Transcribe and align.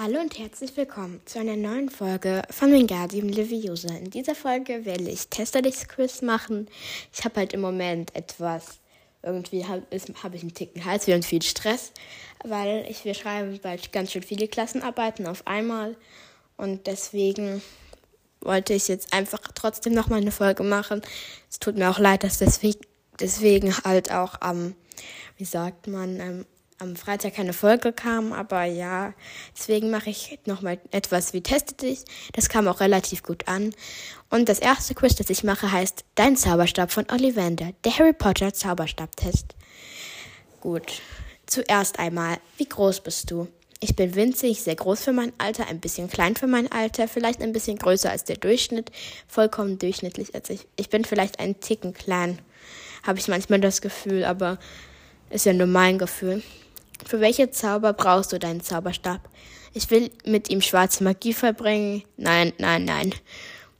Hallo 0.00 0.20
und 0.20 0.38
herzlich 0.38 0.76
willkommen 0.76 1.20
zu 1.24 1.40
einer 1.40 1.56
neuen 1.56 1.88
Folge 1.88 2.42
von 2.50 2.70
Wingardium 2.70 3.28
Leviosa. 3.28 3.88
In 3.96 4.10
dieser 4.10 4.36
Folge 4.36 4.84
werde 4.84 5.10
ich 5.10 5.26
Tester-Quiz 5.26 6.22
machen. 6.22 6.68
Ich 7.12 7.24
habe 7.24 7.34
halt 7.40 7.52
im 7.52 7.60
Moment 7.60 8.14
etwas, 8.14 8.78
irgendwie 9.24 9.64
habe 9.64 9.82
hab 10.22 10.34
ich 10.34 10.42
einen 10.42 10.54
Ticken 10.54 10.84
Hals 10.84 11.08
und 11.08 11.24
viel 11.24 11.42
Stress, 11.42 11.90
weil 12.44 12.86
ich, 12.88 13.04
wir 13.04 13.14
schreiben 13.14 13.58
bald 13.60 13.90
ganz 13.90 14.12
schön 14.12 14.22
viele 14.22 14.46
Klassenarbeiten 14.46 15.26
auf 15.26 15.44
einmal 15.48 15.96
und 16.56 16.86
deswegen 16.86 17.60
wollte 18.40 18.74
ich 18.74 18.86
jetzt 18.86 19.12
einfach 19.12 19.40
trotzdem 19.52 19.94
noch 19.94 20.06
mal 20.06 20.20
eine 20.20 20.30
Folge 20.30 20.62
machen. 20.62 21.02
Es 21.50 21.58
tut 21.58 21.76
mir 21.76 21.90
auch 21.90 21.98
leid, 21.98 22.22
dass 22.22 22.38
deswegen, 22.38 22.86
deswegen 23.18 23.76
halt 23.78 24.12
auch 24.12 24.40
am, 24.42 24.58
ähm, 24.58 24.74
wie 25.38 25.44
sagt 25.44 25.88
man, 25.88 26.20
ähm, 26.20 26.46
am 26.80 26.94
Freitag 26.94 27.34
keine 27.34 27.52
Folge 27.52 27.92
kam, 27.92 28.32
aber 28.32 28.64
ja, 28.64 29.12
deswegen 29.56 29.90
mache 29.90 30.10
ich 30.10 30.38
nochmal 30.46 30.78
etwas 30.92 31.32
wie 31.32 31.42
Teste 31.42 31.74
dich. 31.74 32.04
Das 32.32 32.48
kam 32.48 32.68
auch 32.68 32.80
relativ 32.80 33.22
gut 33.24 33.48
an. 33.48 33.74
Und 34.30 34.48
das 34.48 34.60
erste 34.60 34.94
Quiz, 34.94 35.16
das 35.16 35.28
ich 35.28 35.42
mache, 35.42 35.72
heißt 35.72 36.04
Dein 36.14 36.36
Zauberstab 36.36 36.92
von 36.92 37.06
Ollivander, 37.10 37.72
der 37.84 37.98
Harry 37.98 38.12
Potter 38.12 38.54
Zauberstabtest. 38.54 39.56
Gut, 40.60 41.02
zuerst 41.46 41.98
einmal, 41.98 42.38
wie 42.56 42.68
groß 42.68 43.00
bist 43.00 43.30
du? 43.30 43.48
Ich 43.80 43.96
bin 43.96 44.14
winzig, 44.14 44.62
sehr 44.62 44.76
groß 44.76 45.02
für 45.02 45.12
mein 45.12 45.32
Alter, 45.38 45.66
ein 45.66 45.80
bisschen 45.80 46.08
klein 46.08 46.36
für 46.36 46.48
mein 46.48 46.70
Alter, 46.70 47.08
vielleicht 47.08 47.42
ein 47.42 47.52
bisschen 47.52 47.78
größer 47.78 48.10
als 48.10 48.24
der 48.24 48.36
Durchschnitt, 48.36 48.90
vollkommen 49.26 49.78
durchschnittlich. 49.78 50.34
Also 50.34 50.52
ich, 50.52 50.66
ich 50.76 50.90
bin 50.90 51.04
vielleicht 51.04 51.40
ein 51.40 51.60
Ticken 51.60 51.92
klein, 51.92 52.38
habe 53.04 53.18
ich 53.18 53.28
manchmal 53.28 53.60
das 53.60 53.80
Gefühl, 53.80 54.24
aber 54.24 54.58
ist 55.30 55.46
ja 55.46 55.52
nur 55.52 55.66
mein 55.66 55.98
Gefühl. 55.98 56.42
Für 57.06 57.20
welche 57.20 57.50
Zauber 57.50 57.92
brauchst 57.92 58.32
du 58.32 58.38
deinen 58.38 58.60
Zauberstab? 58.60 59.28
Ich 59.74 59.90
will 59.90 60.10
mit 60.24 60.50
ihm 60.50 60.60
schwarze 60.60 61.04
Magie 61.04 61.32
verbringen. 61.32 62.02
Nein, 62.16 62.52
nein, 62.58 62.84
nein. 62.84 63.14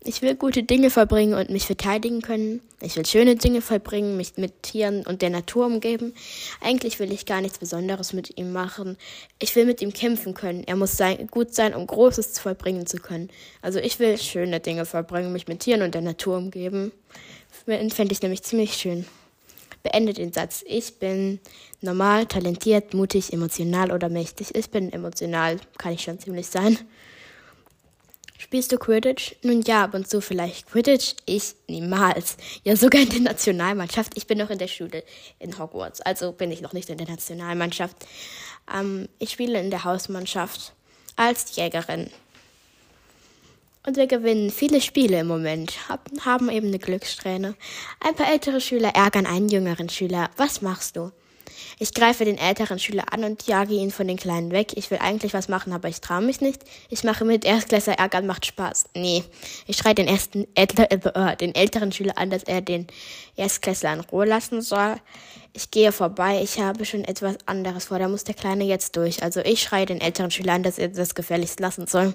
Ich 0.04 0.22
will 0.22 0.36
gute 0.36 0.62
Dinge 0.62 0.90
verbringen 0.90 1.34
und 1.34 1.50
mich 1.50 1.66
verteidigen 1.66 2.22
können. 2.22 2.62
Ich 2.80 2.96
will 2.96 3.04
schöne 3.04 3.34
Dinge 3.34 3.60
verbringen, 3.60 4.16
mich 4.16 4.36
mit 4.36 4.62
Tieren 4.62 5.04
und 5.04 5.20
der 5.20 5.30
Natur 5.30 5.66
umgeben. 5.66 6.14
Eigentlich 6.60 7.00
will 7.00 7.12
ich 7.12 7.26
gar 7.26 7.40
nichts 7.40 7.58
Besonderes 7.58 8.12
mit 8.12 8.38
ihm 8.38 8.52
machen. 8.52 8.96
Ich 9.40 9.54
will 9.56 9.66
mit 9.66 9.82
ihm 9.82 9.92
kämpfen 9.92 10.34
können. 10.34 10.62
Er 10.64 10.76
muss 10.76 10.96
sein, 10.96 11.26
gut 11.26 11.52
sein, 11.52 11.74
um 11.74 11.86
Großes 11.86 12.38
vollbringen 12.38 12.86
zu 12.86 12.98
können. 12.98 13.28
Also 13.60 13.80
ich 13.80 13.98
will 13.98 14.16
schöne 14.16 14.60
Dinge 14.60 14.86
verbringen, 14.86 15.32
mich 15.32 15.48
mit 15.48 15.60
Tieren 15.60 15.82
und 15.82 15.94
der 15.94 16.02
Natur 16.02 16.38
umgeben. 16.38 16.92
Fände 17.66 18.12
ich 18.12 18.22
nämlich 18.22 18.44
ziemlich 18.44 18.74
schön. 18.74 19.04
Beende 19.90 20.12
den 20.12 20.32
Satz. 20.32 20.62
Ich 20.66 20.98
bin 20.98 21.40
normal, 21.80 22.26
talentiert, 22.26 22.92
mutig, 22.92 23.32
emotional 23.32 23.90
oder 23.90 24.10
mächtig. 24.10 24.54
Ich 24.54 24.70
bin 24.70 24.92
emotional, 24.92 25.58
kann 25.78 25.94
ich 25.94 26.02
schon 26.02 26.18
ziemlich 26.18 26.48
sein. 26.48 26.78
Spielst 28.36 28.70
du 28.70 28.78
Quidditch? 28.78 29.34
Nun 29.42 29.62
ja, 29.62 29.84
ab 29.84 29.94
und 29.94 30.08
zu 30.08 30.20
vielleicht 30.20 30.70
Quidditch. 30.70 31.14
Ich 31.24 31.54
niemals. 31.68 32.36
Ja, 32.64 32.76
sogar 32.76 33.00
in 33.00 33.08
der 33.08 33.20
Nationalmannschaft. 33.20 34.12
Ich 34.16 34.26
bin 34.26 34.38
noch 34.38 34.50
in 34.50 34.58
der 34.58 34.68
Schule 34.68 35.04
in 35.38 35.58
Hogwarts, 35.58 36.02
also 36.02 36.32
bin 36.32 36.50
ich 36.50 36.60
noch 36.60 36.74
nicht 36.74 36.90
in 36.90 36.98
der 36.98 37.08
Nationalmannschaft. 37.08 37.96
Ähm, 38.72 39.08
ich 39.18 39.30
spiele 39.30 39.58
in 39.58 39.70
der 39.70 39.84
Hausmannschaft 39.84 40.74
als 41.16 41.56
Jägerin. 41.56 42.10
Und 43.88 43.96
wir 43.96 44.06
gewinnen 44.06 44.50
viele 44.50 44.82
Spiele 44.82 45.20
im 45.20 45.28
Moment, 45.28 45.78
haben 46.20 46.50
eben 46.50 46.66
eine 46.66 46.78
Glückssträhne. 46.78 47.54
Ein 48.00 48.14
paar 48.14 48.30
ältere 48.30 48.60
Schüler 48.60 48.90
ärgern 48.90 49.24
einen 49.24 49.48
jüngeren 49.48 49.88
Schüler. 49.88 50.28
Was 50.36 50.60
machst 50.60 50.96
du? 50.96 51.10
Ich 51.78 51.94
greife 51.94 52.26
den 52.26 52.36
älteren 52.36 52.78
Schüler 52.78 53.04
an 53.14 53.24
und 53.24 53.46
jage 53.46 53.72
ihn 53.72 53.90
von 53.90 54.06
den 54.06 54.18
Kleinen 54.18 54.50
weg. 54.50 54.74
Ich 54.76 54.90
will 54.90 54.98
eigentlich 55.00 55.32
was 55.32 55.48
machen, 55.48 55.72
aber 55.72 55.88
ich 55.88 56.02
traue 56.02 56.20
mich 56.20 56.42
nicht. 56.42 56.64
Ich 56.90 57.02
mache 57.02 57.24
mit, 57.24 57.46
Erstklässler 57.46 57.94
ärgern 57.94 58.26
macht 58.26 58.44
Spaß. 58.44 58.90
Nee, 58.92 59.24
ich 59.66 59.78
schreie 59.78 59.94
den, 59.94 60.06
ersten, 60.06 60.46
älter, 60.54 60.90
äh, 60.90 61.36
den 61.38 61.54
älteren 61.54 61.90
Schüler 61.90 62.18
an, 62.18 62.28
dass 62.28 62.42
er 62.42 62.60
den 62.60 62.88
Erstklässler 63.36 63.94
in 63.94 64.00
Ruhe 64.00 64.26
lassen 64.26 64.60
soll. 64.60 64.96
Ich 65.54 65.70
gehe 65.70 65.92
vorbei, 65.92 66.42
ich 66.42 66.60
habe 66.60 66.84
schon 66.84 67.04
etwas 67.04 67.36
anderes 67.46 67.86
vor, 67.86 67.98
da 67.98 68.06
muss 68.06 68.24
der 68.24 68.34
Kleine 68.34 68.64
jetzt 68.64 68.96
durch. 68.98 69.22
Also 69.22 69.40
ich 69.40 69.62
schreie 69.62 69.86
den 69.86 70.02
älteren 70.02 70.30
Schüler 70.30 70.52
an, 70.52 70.62
dass 70.62 70.78
er 70.78 70.88
das 70.88 71.14
gefährlichst 71.14 71.58
lassen 71.58 71.86
soll. 71.86 72.12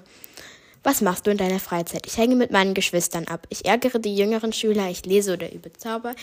Was 0.86 1.00
machst 1.00 1.26
du 1.26 1.30
in 1.30 1.38
deiner 1.38 1.60
Freizeit? 1.60 2.06
Ich 2.06 2.18
hänge 2.18 2.36
mit 2.36 2.50
meinen 2.50 2.74
Geschwistern 2.74 3.26
ab. 3.26 3.46
Ich 3.48 3.64
ärgere 3.64 3.98
die 3.98 4.14
jüngeren 4.14 4.52
Schüler, 4.52 4.90
ich 4.90 5.06
lese 5.06 5.32
oder 5.32 5.50
übe 5.50 5.72
Zauber. 5.72 6.14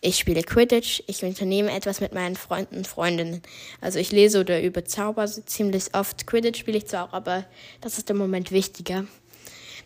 Ich 0.00 0.16
spiele 0.16 0.42
Quidditch, 0.42 1.02
ich 1.06 1.22
unternehme 1.24 1.70
etwas 1.70 2.00
mit 2.00 2.14
meinen 2.14 2.34
Freunden 2.34 2.78
und 2.78 2.86
Freundinnen. 2.86 3.42
Also 3.82 3.98
ich 3.98 4.10
lese 4.10 4.40
oder 4.40 4.62
übe 4.62 4.84
Zauber 4.84 5.26
ziemlich 5.26 5.94
oft. 5.94 6.26
Quidditch 6.26 6.58
spiele 6.58 6.78
ich 6.78 6.86
zwar 6.86 7.04
auch, 7.04 7.12
aber 7.12 7.44
das 7.82 7.98
ist 7.98 8.08
im 8.08 8.16
Moment 8.16 8.50
wichtiger. 8.50 9.04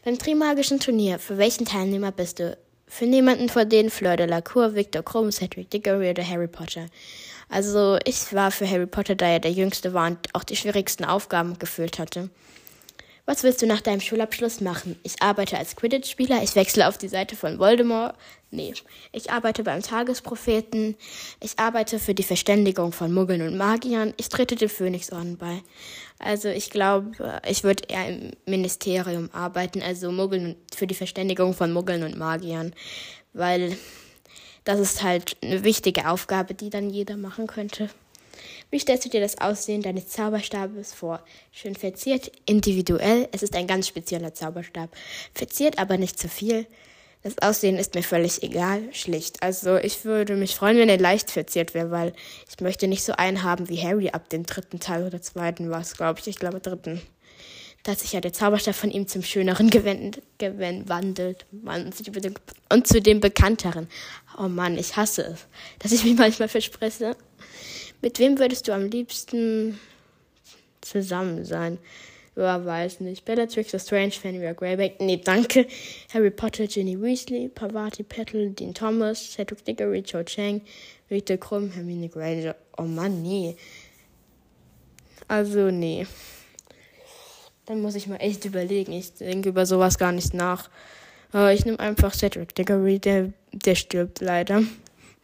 Beim 0.05 0.16
Trimagischen 0.21 0.78
Turnier, 0.78 1.19
für 1.19 1.37
welchen 1.37 1.66
Teilnehmer 1.66 2.12
bist 2.12 2.38
du? 2.38 2.56
Für 2.87 3.06
niemanden 3.06 3.49
vor 3.49 3.65
denen 3.65 3.91
Fleur 3.91 4.16
de 4.16 4.27
la 4.27 4.41
Cour, 4.41 4.77
Victor 4.77 5.03
Krumm, 5.03 5.32
Cedric 5.32 5.69
Diggory 5.71 6.11
oder 6.11 6.25
Harry 6.25 6.49
Potter. 6.49 6.87
Also 7.49 7.99
ich 8.05 8.32
war 8.32 8.53
für 8.53 8.71
Harry 8.71 8.87
Potter, 8.87 9.16
da 9.16 9.27
er 9.27 9.41
der 9.41 9.50
Jüngste 9.50 9.93
war 9.94 10.06
und 10.06 10.32
auch 10.32 10.44
die 10.44 10.56
schwierigsten 10.56 11.05
Aufgaben 11.05 11.59
gefüllt 11.59 11.99
hatte. 11.99 12.31
Was 13.25 13.44
willst 13.44 13.62
du 13.62 13.66
nach 13.66 13.81
deinem 13.81 14.00
Schulabschluss 14.00 14.60
machen? 14.60 14.99
Ich 15.05 15.22
arbeite 15.22 15.56
als 15.56 15.77
Quidditch-Spieler, 15.77 16.43
ich 16.43 16.56
wechsle 16.56 16.88
auf 16.88 16.99
die 16.99 17.09
Seite 17.09 17.37
von 17.37 17.60
Voldemort. 17.60 18.16
Nee, 18.50 18.75
ich 19.12 19.31
arbeite 19.31 19.62
beim 19.62 19.81
Tagespropheten, 19.81 20.97
ich 21.41 21.59
arbeite 21.59 22.00
für 22.00 22.15
die 22.15 22.25
Verständigung 22.25 22.93
von 22.93 23.15
Muggeln 23.15 23.43
und 23.43 23.56
Magiern, 23.56 24.12
ich 24.16 24.28
trete 24.28 24.56
dem 24.56 24.69
Phönixorden 24.69 25.38
bei. 25.38 25.62
Also 26.19 26.49
ich 26.49 26.71
glaube, 26.71 27.41
ich 27.49 27.62
würde 27.62 27.84
eher 27.88 28.09
im 28.09 28.32
Ministerium 28.44 29.31
arbeiten, 29.32 29.82
also 29.82 30.11
Muggeln 30.11 30.56
für 30.75 30.88
die 30.88 30.97
Verständigung 30.97 31.55
von 31.55 31.72
Muggeln 31.72 32.03
und 32.03 32.19
Magiern, 32.19 32.75
weil 33.32 33.77
das 34.65 34.81
ist 34.81 35.03
halt 35.03 35.37
eine 35.43 35.62
wichtige 35.62 36.09
Aufgabe, 36.09 36.55
die 36.55 36.71
dann 36.71 36.91
jeder 36.91 37.16
machen 37.16 37.47
könnte. 37.47 37.88
Wie 38.72 38.78
stellst 38.78 39.05
du 39.05 39.10
dir 39.10 39.21
das 39.21 39.38
Aussehen 39.38 39.83
deines 39.83 40.09
Zauberstabes 40.09 40.94
vor? 40.94 41.22
Schön 41.53 41.77
verziert, 41.77 42.33
individuell. 42.47 43.28
Es 43.31 43.43
ist 43.43 43.55
ein 43.55 43.66
ganz 43.66 43.87
spezieller 43.87 44.33
Zauberstab. 44.33 44.88
Verziert 45.34 45.78
aber 45.78 45.99
nicht 45.99 46.19
zu 46.19 46.27
viel. 46.27 46.66
Das 47.22 47.37
Aussehen 47.37 47.77
ist 47.77 47.94
mir 47.94 48.03
völlig 48.03 48.43
egal, 48.43 48.82
schlicht. 48.94 49.43
Also 49.43 49.77
ich 49.77 50.06
würde 50.06 50.37
mich 50.37 50.55
freuen, 50.56 50.78
wenn 50.78 50.88
er 50.88 50.97
leicht 50.97 51.31
verziert 51.31 51.75
wäre, 51.75 51.91
weil 51.91 52.15
ich 52.49 52.59
möchte 52.62 52.88
nicht 52.88 53.05
so 53.05 53.12
einen 53.12 53.43
haben 53.43 53.69
wie 53.69 53.82
Harry 53.82 54.09
ab 54.09 54.31
dem 54.31 54.47
dritten 54.47 54.81
Teil 54.81 55.05
oder 55.06 55.21
zweiten 55.21 55.69
war 55.69 55.82
es, 55.82 55.94
glaube 55.94 56.21
ich. 56.21 56.27
Ich 56.28 56.37
glaube 56.37 56.61
dritten. 56.61 57.03
Da 57.82 57.93
hat 57.93 58.00
sich 58.00 58.15
ja 58.15 58.22
der 58.22 58.32
Zauberstab 58.32 58.75
von 58.75 58.91
ihm 58.91 59.06
zum 59.06 59.22
Schöneren 59.22 59.69
gewandelt. 59.69 61.44
Und 62.71 62.87
zu 62.87 63.03
dem 63.03 63.21
Bekannteren. 63.21 63.88
Oh 64.38 64.49
Mann, 64.49 64.78
ich 64.78 64.97
hasse 64.97 65.25
es, 65.25 65.41
dass 65.78 65.93
ich 65.93 66.05
mich 66.05 66.16
manchmal 66.16 66.49
verspreche. 66.49 67.16
Mit 68.02 68.18
wem 68.18 68.38
würdest 68.38 68.66
du 68.66 68.72
am 68.72 68.86
liebsten 68.86 69.78
zusammen 70.80 71.44
sein? 71.44 71.78
Ja, 72.34 72.64
weiß 72.64 73.00
nicht. 73.00 73.24
Bellatrix, 73.24 73.70
Strange, 73.80 74.10
Fenrir 74.10 74.54
Greyback. 74.54 75.00
Nee, 75.00 75.18
danke. 75.18 75.66
Harry 76.12 76.30
Potter, 76.30 76.66
Ginny 76.66 77.00
Weasley, 77.00 77.48
Pavati 77.48 78.02
Petal, 78.02 78.50
Dean 78.50 78.74
Thomas, 78.74 79.32
Cedric 79.32 79.64
Diggory, 79.64 80.02
Cho 80.02 80.24
Chang, 80.24 80.62
Victor 81.08 81.36
Krumm, 81.36 81.70
Hermine 81.70 82.08
Granger. 82.08 82.56
Oh 82.76 82.82
Mann, 82.82 83.22
nee. 83.22 83.54
Also, 85.28 85.70
nee. 85.70 86.06
Dann 87.66 87.82
muss 87.82 87.94
ich 87.94 88.08
mal 88.08 88.16
echt 88.16 88.44
überlegen. 88.44 88.92
Ich 88.92 89.12
denke 89.14 89.50
über 89.50 89.64
sowas 89.64 89.96
gar 89.96 90.10
nicht 90.10 90.34
nach. 90.34 90.70
Aber 91.30 91.52
ich 91.52 91.64
nehme 91.64 91.78
einfach 91.78 92.14
Cedric 92.14 92.54
Diggory, 92.54 92.98
der, 92.98 93.32
der 93.52 93.76
stirbt 93.76 94.20
leider. 94.20 94.64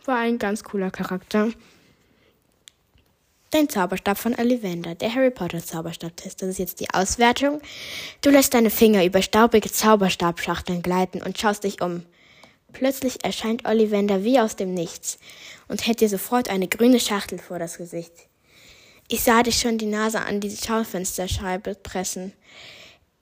War 0.05 0.19
ein 0.19 0.39
ganz 0.39 0.63
cooler 0.63 0.91
Charakter. 0.93 1.51
Dein 3.51 3.71
Zauberstab 3.71 4.19
von 4.19 4.35
Ollivander, 4.39 4.95
der 4.95 5.15
Harry 5.15 5.31
Potter 5.31 5.65
Zauberstabtest. 5.65 6.43
Das 6.43 6.51
ist 6.51 6.59
jetzt 6.59 6.81
die 6.81 6.91
Auswertung. 6.93 7.63
Du 8.21 8.29
lässt 8.29 8.53
deine 8.53 8.69
Finger 8.69 9.03
über 9.07 9.23
staubige 9.23 9.73
Zauberstabschachteln 9.73 10.83
gleiten 10.83 11.23
und 11.23 11.39
schaust 11.39 11.65
dich 11.65 11.81
um. 11.81 12.05
Plötzlich 12.75 13.25
erscheint 13.25 13.67
Ollivander 13.67 14.23
wie 14.23 14.39
aus 14.39 14.57
dem 14.57 14.75
Nichts 14.75 15.19
und 15.67 15.87
hält 15.87 16.03
dir 16.03 16.11
sofort 16.11 16.51
eine 16.51 16.69
grüne 16.69 17.01
Schachtel 17.01 17.39
vor 17.39 17.59
das 17.59 17.79
Gesicht. 17.79 18.13
Ich 19.09 19.23
sah 19.23 19.43
dich 19.43 19.59
schon 19.59 19.79
die 19.79 19.87
Nase 19.87 20.21
an 20.21 20.41
die 20.41 20.55
Schaufensterscheibe 20.55 21.75
pressen. 21.77 22.35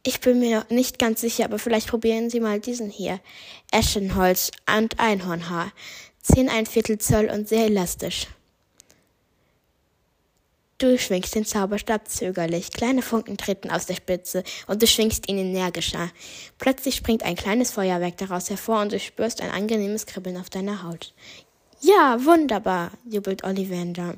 Ich 0.03 0.19
bin 0.19 0.41
mir 0.41 0.59
noch 0.59 0.71
nicht 0.71 0.99
ganz 0.99 1.21
sicher, 1.21 1.45
aber 1.45 1.61
vielleicht 1.61 1.87
probieren 1.87 2.31
Sie 2.31 2.41
mal 2.41 2.59
diesen 2.59 2.91
hier. 2.91 3.21
Eschenholz 3.71 4.50
und 4.77 4.99
Einhornhaar. 4.99 5.71
Zehn 6.21 6.49
ein 6.49 6.67
Viertel 6.67 6.99
Zoll 6.99 7.31
und 7.33 7.49
sehr 7.49 7.67
elastisch. 7.67 8.27
Du 10.78 10.99
schwingst 10.99 11.34
den 11.34 11.46
Zauberstab 11.46 12.06
zögerlich. 12.06 12.70
Kleine 12.70 13.00
Funken 13.00 13.38
treten 13.38 13.70
aus 13.70 13.87
der 13.87 13.94
Spitze 13.94 14.44
und 14.67 14.82
du 14.82 14.87
schwingst 14.87 15.26
ihn 15.26 15.38
energischer. 15.38 16.11
Plötzlich 16.58 16.96
springt 16.96 17.23
ein 17.23 17.34
kleines 17.34 17.70
Feuerwerk 17.70 18.19
daraus 18.19 18.50
hervor 18.50 18.82
und 18.82 18.93
du 18.93 19.00
spürst 19.00 19.40
ein 19.40 19.50
angenehmes 19.50 20.05
Kribbeln 20.05 20.37
auf 20.37 20.50
deiner 20.50 20.82
Haut. 20.82 21.14
Ja, 21.81 22.23
wunderbar, 22.23 22.90
jubelt 23.08 23.43
Ollivander. 23.43 24.17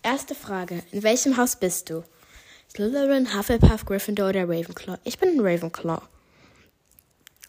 Erste 0.02 0.34
Frage. 0.34 0.84
In 0.92 1.04
welchem 1.04 1.38
Haus 1.38 1.56
bist 1.56 1.90
du? 1.90 2.04
Slytherin, 2.72 3.38
Hufflepuff, 3.38 3.86
Gryffindor 3.86 4.30
oder 4.30 4.44
Ravenclaw? 4.44 4.98
Ich 5.04 5.20
bin 5.20 5.34
in 5.34 5.40
Ravenclaw. 5.42 6.02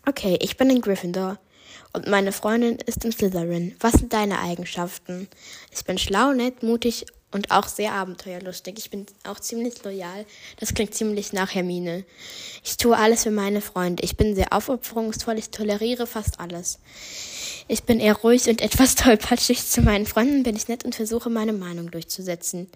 Okay, 0.09 0.39
ich 0.41 0.57
bin 0.57 0.71
in 0.71 0.81
Gryffindor. 0.81 1.39
Und 1.93 2.07
meine 2.07 2.33
Freundin 2.33 2.79
ist 2.87 3.05
in 3.05 3.13
Slytherin. 3.13 3.77
Was 3.81 3.93
sind 3.93 4.15
deine 4.15 4.39
Eigenschaften? 4.41 5.29
Ich 5.71 5.85
bin 5.85 5.99
schlau, 5.99 6.33
nett, 6.33 6.63
mutig 6.63 7.05
und 7.31 7.51
auch 7.51 7.69
sehr 7.69 7.93
abenteuerlustig. 7.93 8.77
Ich 8.79 8.89
bin 8.89 9.05
auch 9.25 9.39
ziemlich 9.39 9.85
loyal. 9.85 10.25
Das 10.61 10.73
klingt 10.73 10.95
ziemlich 10.95 11.35
nach 11.35 11.55
Hermine. 11.55 12.07
Ich 12.65 12.79
tue 12.79 12.97
alles 12.97 13.25
für 13.25 13.31
meine 13.31 13.61
Freunde. 13.61 14.03
Ich 14.03 14.17
bin 14.17 14.35
sehr 14.35 14.55
aufopferungsvoll. 14.55 15.37
Ich 15.37 15.51
toleriere 15.51 16.07
fast 16.07 16.41
alles. 16.41 16.79
Ich 17.67 17.83
bin 17.83 18.01
eher 18.01 18.17
ruhig 18.17 18.49
und 18.49 18.61
etwas 18.63 18.95
tollpatschig. 18.95 19.63
Zu 19.67 19.83
meinen 19.83 20.07
Freunden 20.07 20.43
bin 20.43 20.57
ich 20.57 20.69
nett 20.69 20.87
und 20.87 20.95
versuche 20.95 21.29
meine 21.29 21.53
Meinung 21.53 21.91
durchzusetzen. 21.91 22.71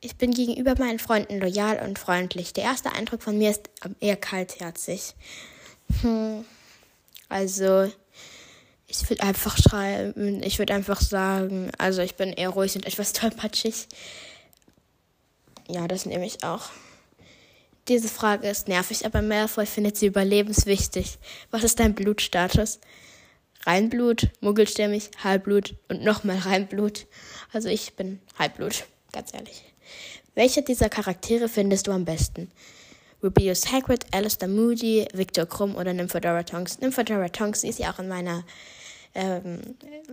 Ich 0.00 0.14
bin 0.14 0.30
gegenüber 0.30 0.76
meinen 0.78 1.00
Freunden 1.00 1.40
loyal 1.40 1.84
und 1.84 1.98
freundlich. 1.98 2.52
Der 2.52 2.62
erste 2.62 2.92
Eindruck 2.92 3.20
von 3.20 3.36
mir 3.36 3.50
ist 3.50 3.68
eher 3.98 4.16
kaltherzig. 4.16 5.16
Hm. 6.00 6.44
Also, 7.28 7.90
ich 8.86 9.08
würde 9.10 9.22
einfach 9.22 9.58
schreiben, 9.58 10.42
ich 10.42 10.58
würde 10.58 10.74
einfach 10.74 11.00
sagen, 11.00 11.70
also 11.76 12.00
ich 12.00 12.16
bin 12.16 12.32
eher 12.32 12.50
ruhig 12.50 12.74
und 12.74 12.86
etwas 12.86 13.12
tollpatschig. 13.14 13.86
Ja, 15.68 15.86
das 15.86 16.06
nehme 16.06 16.26
ich 16.26 16.42
auch. 16.44 16.70
Diese 17.88 18.08
Frage 18.08 18.48
ist 18.48 18.68
nervig, 18.68 19.06
aber 19.06 19.22
Malfoy 19.22 19.66
findet 19.66 19.96
sie 19.96 20.06
überlebenswichtig. 20.06 21.18
Was 21.50 21.64
ist 21.64 21.80
dein 21.80 21.94
Blutstatus? 21.94 22.80
Reinblut, 23.64 24.28
Muggelstämmig, 24.40 25.10
Halbblut 25.22 25.74
und 25.88 26.02
nochmal 26.02 26.38
Reinblut. 26.38 27.06
Also 27.52 27.68
ich 27.68 27.94
bin 27.96 28.20
Halbblut, 28.38 28.84
ganz 29.12 29.34
ehrlich. 29.34 29.62
Welche 30.34 30.62
dieser 30.62 30.88
Charaktere 30.88 31.48
findest 31.48 31.86
du 31.86 31.92
am 31.92 32.04
besten? 32.04 32.50
Rubius 33.22 33.72
Hagrid, 33.72 34.06
Alistair 34.12 34.48
Moody, 34.48 35.06
Victor 35.12 35.46
Krumm 35.46 35.74
oder 35.74 35.92
Nymphadora 35.92 36.44
Tonks. 36.44 36.80
Nymphadora 36.80 37.28
Tonks 37.28 37.64
ist 37.64 37.78
ja 37.78 37.92
auch 37.92 37.98
in 37.98 38.08
meiner 38.08 38.44
ähm, 39.14 39.60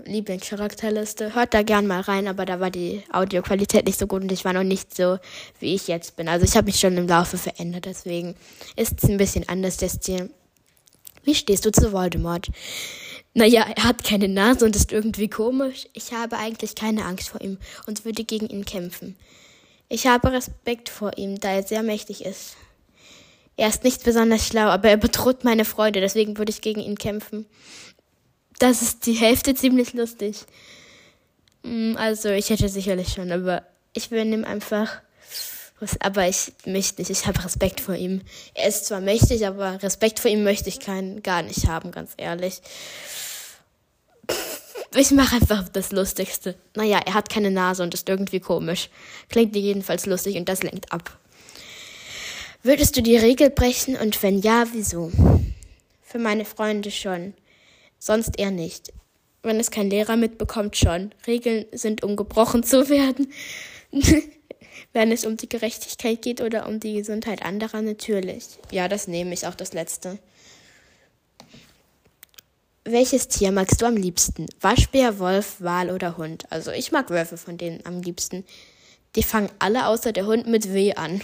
Lieblingscharakterliste. 0.05 1.35
Hört 1.35 1.53
da 1.53 1.61
gern 1.61 1.85
mal 1.85 2.01
rein, 2.01 2.27
aber 2.27 2.45
da 2.45 2.59
war 2.59 2.71
die 2.71 3.03
Audioqualität 3.11 3.85
nicht 3.85 3.99
so 3.99 4.07
gut 4.07 4.23
und 4.23 4.31
ich 4.31 4.43
war 4.43 4.53
noch 4.53 4.63
nicht 4.63 4.95
so, 4.95 5.19
wie 5.59 5.75
ich 5.75 5.87
jetzt 5.87 6.15
bin. 6.15 6.27
Also 6.27 6.45
ich 6.45 6.55
habe 6.55 6.65
mich 6.65 6.79
schon 6.79 6.97
im 6.97 7.07
Laufe 7.07 7.37
verändert, 7.37 7.85
deswegen 7.85 8.35
ist 8.75 9.03
es 9.03 9.09
ein 9.09 9.17
bisschen 9.17 9.47
anders, 9.47 9.77
der 9.77 9.89
Stil. 9.89 10.31
Wie 11.23 11.35
stehst 11.35 11.65
du 11.65 11.71
zu 11.71 11.91
Voldemort? 11.91 12.49
Naja, 13.33 13.65
er 13.75 13.83
hat 13.83 14.03
keine 14.03 14.29
Nase 14.29 14.65
und 14.65 14.75
ist 14.75 14.91
irgendwie 14.91 15.27
komisch. 15.27 15.87
Ich 15.93 16.13
habe 16.13 16.37
eigentlich 16.37 16.73
keine 16.73 17.05
Angst 17.05 17.29
vor 17.29 17.41
ihm 17.41 17.57
und 17.85 18.05
würde 18.05 18.23
gegen 18.23 18.47
ihn 18.47 18.65
kämpfen. 18.65 19.15
Ich 19.89 20.07
habe 20.07 20.31
Respekt 20.31 20.89
vor 20.89 21.17
ihm, 21.17 21.39
da 21.39 21.49
er 21.49 21.63
sehr 21.63 21.83
mächtig 21.83 22.25
ist. 22.25 22.55
Er 23.57 23.69
ist 23.69 23.83
nicht 23.83 24.03
besonders 24.03 24.47
schlau, 24.47 24.67
aber 24.67 24.89
er 24.89 24.97
bedroht 24.97 25.43
meine 25.43 25.65
Freude, 25.65 26.01
deswegen 26.01 26.37
würde 26.37 26.51
ich 26.51 26.61
gegen 26.61 26.81
ihn 26.81 26.97
kämpfen. 26.97 27.45
Das 28.59 28.81
ist 28.81 29.05
die 29.05 29.13
Hälfte 29.13 29.55
ziemlich 29.55 29.93
lustig. 29.93 30.45
Hm, 31.63 31.95
also, 31.97 32.29
ich 32.29 32.49
hätte 32.49 32.69
sicherlich 32.69 33.13
schon, 33.13 33.31
aber 33.31 33.63
ich 33.93 34.11
will 34.11 34.25
ihm 34.25 34.45
einfach. 34.45 35.01
Aber 35.99 36.27
ich 36.27 36.53
mich 36.65 36.97
nicht. 36.97 37.09
Ich 37.09 37.27
habe 37.27 37.43
Respekt 37.43 37.81
vor 37.81 37.95
ihm. 37.95 38.21
Er 38.53 38.69
ist 38.69 38.85
zwar 38.85 39.01
mächtig, 39.01 39.45
aber 39.45 39.83
Respekt 39.83 40.19
vor 40.19 40.31
ihm 40.31 40.43
möchte 40.43 40.69
ich 40.69 40.79
keinen 40.79 41.21
gar 41.21 41.41
nicht 41.41 41.67
haben, 41.67 41.91
ganz 41.91 42.13
ehrlich. 42.15 42.61
Ich 44.95 45.11
mache 45.11 45.35
einfach 45.35 45.67
das 45.67 45.91
Lustigste. 45.91 46.55
Naja, 46.75 47.01
er 47.05 47.13
hat 47.13 47.29
keine 47.29 47.51
Nase 47.51 47.83
und 47.83 47.93
ist 47.93 48.07
irgendwie 48.07 48.39
komisch. 48.39 48.89
Klingt 49.29 49.53
jedenfalls 49.53 50.05
lustig 50.05 50.37
und 50.37 50.47
das 50.47 50.63
lenkt 50.63 50.93
ab. 50.93 51.17
Würdest 52.65 52.97
du 52.97 53.03
die 53.03 53.15
Regel 53.15 53.51
brechen 53.51 53.95
und 53.95 54.23
wenn 54.23 54.39
ja, 54.39 54.65
wieso? 54.71 55.11
Für 56.01 56.17
meine 56.17 56.45
Freunde 56.45 56.89
schon, 56.89 57.35
sonst 57.99 58.39
eher 58.39 58.49
nicht. 58.49 58.91
Wenn 59.43 59.59
es 59.59 59.69
kein 59.69 59.91
Lehrer 59.91 60.15
mitbekommt, 60.15 60.75
schon. 60.75 61.13
Regeln 61.27 61.67
sind, 61.73 62.01
um 62.01 62.15
gebrochen 62.15 62.63
zu 62.63 62.89
werden. 62.89 63.31
wenn 64.93 65.11
es 65.11 65.27
um 65.27 65.37
die 65.37 65.47
Gerechtigkeit 65.47 66.23
geht 66.23 66.41
oder 66.41 66.67
um 66.67 66.79
die 66.79 66.95
Gesundheit 66.95 67.43
anderer, 67.43 67.83
natürlich. 67.83 68.57
Ja, 68.71 68.87
das 68.87 69.07
nehme 69.07 69.35
ich 69.35 69.45
auch 69.45 69.53
das 69.53 69.73
letzte. 69.73 70.17
Welches 72.83 73.27
Tier 73.27 73.51
magst 73.51 73.79
du 73.79 73.85
am 73.85 73.95
liebsten? 73.95 74.47
Waschbär, 74.59 75.19
Wolf, 75.19 75.57
Wal 75.59 75.91
oder 75.91 76.17
Hund? 76.17 76.51
Also 76.51 76.71
ich 76.71 76.91
mag 76.91 77.11
Wölfe 77.11 77.37
von 77.37 77.59
denen 77.59 77.85
am 77.85 78.01
liebsten. 78.01 78.43
Die 79.15 79.21
fangen 79.21 79.51
alle 79.59 79.85
außer 79.85 80.13
der 80.13 80.25
Hund 80.25 80.47
mit 80.47 80.73
W 80.73 80.95
an. 80.95 81.21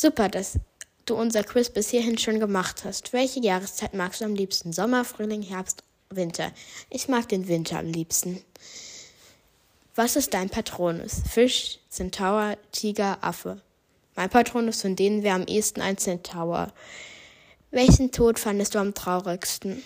Super, 0.00 0.28
dass 0.28 0.60
du 1.06 1.16
unser 1.16 1.42
Quiz 1.42 1.70
bis 1.70 1.90
hierhin 1.90 2.18
schon 2.18 2.38
gemacht 2.38 2.84
hast. 2.84 3.12
Welche 3.12 3.40
Jahreszeit 3.40 3.94
magst 3.94 4.20
du 4.20 4.26
am 4.26 4.36
liebsten? 4.36 4.72
Sommer, 4.72 5.04
Frühling, 5.04 5.42
Herbst, 5.42 5.82
Winter? 6.10 6.52
Ich 6.88 7.08
mag 7.08 7.28
den 7.28 7.48
Winter 7.48 7.80
am 7.80 7.86
liebsten. 7.86 8.40
Was 9.96 10.14
ist 10.14 10.34
dein 10.34 10.50
Patronus? 10.50 11.22
Fisch, 11.28 11.80
Zentaur, 11.88 12.56
Tiger, 12.70 13.18
Affe. 13.22 13.60
Mein 14.14 14.30
Patronus 14.30 14.82
von 14.82 14.94
denen 14.94 15.24
wäre 15.24 15.34
am 15.34 15.46
ehesten 15.48 15.80
ein 15.80 15.98
Zentaur. 15.98 16.72
Welchen 17.72 18.12
Tod 18.12 18.38
fandest 18.38 18.76
du 18.76 18.78
am 18.78 18.94
traurigsten? 18.94 19.82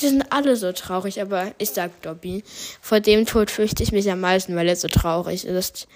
Die 0.00 0.08
sind 0.08 0.32
alle 0.32 0.56
so 0.56 0.72
traurig, 0.72 1.20
aber 1.20 1.52
ich 1.58 1.68
sag 1.68 2.00
Dobby. 2.00 2.42
Vor 2.80 3.00
dem 3.00 3.26
Tod 3.26 3.50
fürchte 3.50 3.82
ich 3.82 3.92
mich 3.92 4.10
am 4.10 4.20
meisten, 4.20 4.56
weil 4.56 4.70
er 4.70 4.76
so 4.76 4.88
traurig 4.88 5.44
ist 5.44 5.86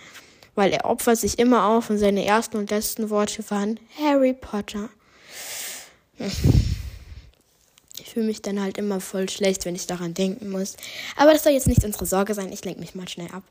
weil 0.59 0.73
er 0.73 0.87
opfert 0.87 1.17
sich 1.17 1.39
immer 1.39 1.67
auf 1.67 1.89
und 1.89 1.99
seine 1.99 2.25
ersten 2.25 2.57
und 2.57 2.71
letzten 2.71 3.11
Worte 3.11 3.49
waren 3.49 3.79
Harry 3.97 4.33
Potter. 4.33 4.89
Ich 8.01 8.11
fühle 8.11 8.27
mich 8.27 8.43
dann 8.43 8.61
halt 8.61 8.77
immer 8.77 8.99
voll 8.99 9.29
schlecht, 9.29 9.65
wenn 9.65 9.77
ich 9.77 9.87
daran 9.87 10.15
denken 10.15 10.51
muss. 10.51 10.77
Aber 11.15 11.33
das 11.33 11.45
soll 11.45 11.53
jetzt 11.53 11.69
nicht 11.69 11.85
unsere 11.85 12.07
Sorge 12.07 12.35
sein. 12.35 12.53
Ich 12.53 12.65
lenke 12.65 12.81
mich 12.81 12.97
mal 12.97 13.09
schnell 13.09 13.31
ab. 13.33 13.45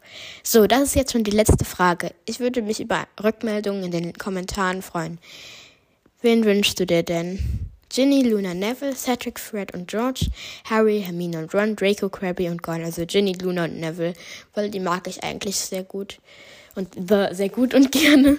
So, 0.44 0.68
das 0.68 0.82
ist 0.82 0.96
jetzt 0.96 1.14
schon 1.14 1.24
die 1.24 1.32
letzte 1.32 1.64
Frage. 1.64 2.12
Ich 2.26 2.42
würde 2.42 2.62
mich 2.62 2.82
über 2.82 3.08
Rückmeldungen 3.24 3.86
in 3.86 3.92
den 3.92 4.14
Kommentaren 4.14 4.82
freuen. 4.82 5.18
Wen 6.22 6.44
wünschst 6.44 6.78
du 6.78 6.86
dir 6.86 7.04
denn? 7.04 7.72
Ginny, 7.88 8.24
Luna, 8.24 8.54
Neville, 8.54 8.98
Cedric, 8.98 9.40
Fred 9.40 9.74
und 9.74 9.88
George, 9.88 10.28
Harry, 10.66 11.02
Hermine 11.06 11.40
und 11.40 11.54
Ron, 11.54 11.78
Draco, 11.78 12.10
Krabby 12.10 12.50
und 12.50 12.62
Gon. 12.62 12.84
Also 12.84 13.06
Ginny, 13.06 13.32
Luna 13.32 13.64
und 13.64 13.80
Neville, 13.80 14.14
weil 14.54 14.70
die 14.70 14.82
mag 14.82 15.08
ich 15.08 15.24
eigentlich 15.24 15.56
sehr 15.56 15.84
gut 15.84 16.20
und 16.78 16.94
The 16.96 17.28
sehr 17.32 17.50
gut 17.50 17.74
und 17.74 17.92
gerne. 17.92 18.38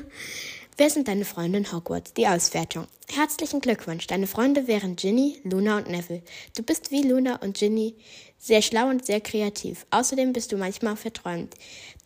Wer 0.76 0.90
sind 0.90 1.08
deine 1.08 1.24
Freunde 1.24 1.58
in 1.58 1.72
Hogwarts? 1.72 2.14
Die 2.14 2.28
Auswertung. 2.28 2.86
Herzlichen 3.12 3.60
Glückwunsch. 3.60 4.06
Deine 4.06 4.28
Freunde 4.28 4.68
wären 4.68 4.94
Ginny, 4.94 5.40
Luna 5.42 5.78
und 5.78 5.90
Neville. 5.90 6.22
Du 6.56 6.62
bist 6.62 6.92
wie 6.92 7.02
Luna 7.02 7.36
und 7.42 7.58
Ginny 7.58 7.96
sehr 8.38 8.62
schlau 8.62 8.88
und 8.88 9.04
sehr 9.04 9.20
kreativ. 9.20 9.86
Außerdem 9.90 10.32
bist 10.32 10.52
du 10.52 10.56
manchmal 10.56 10.96
verträumt. 10.96 11.54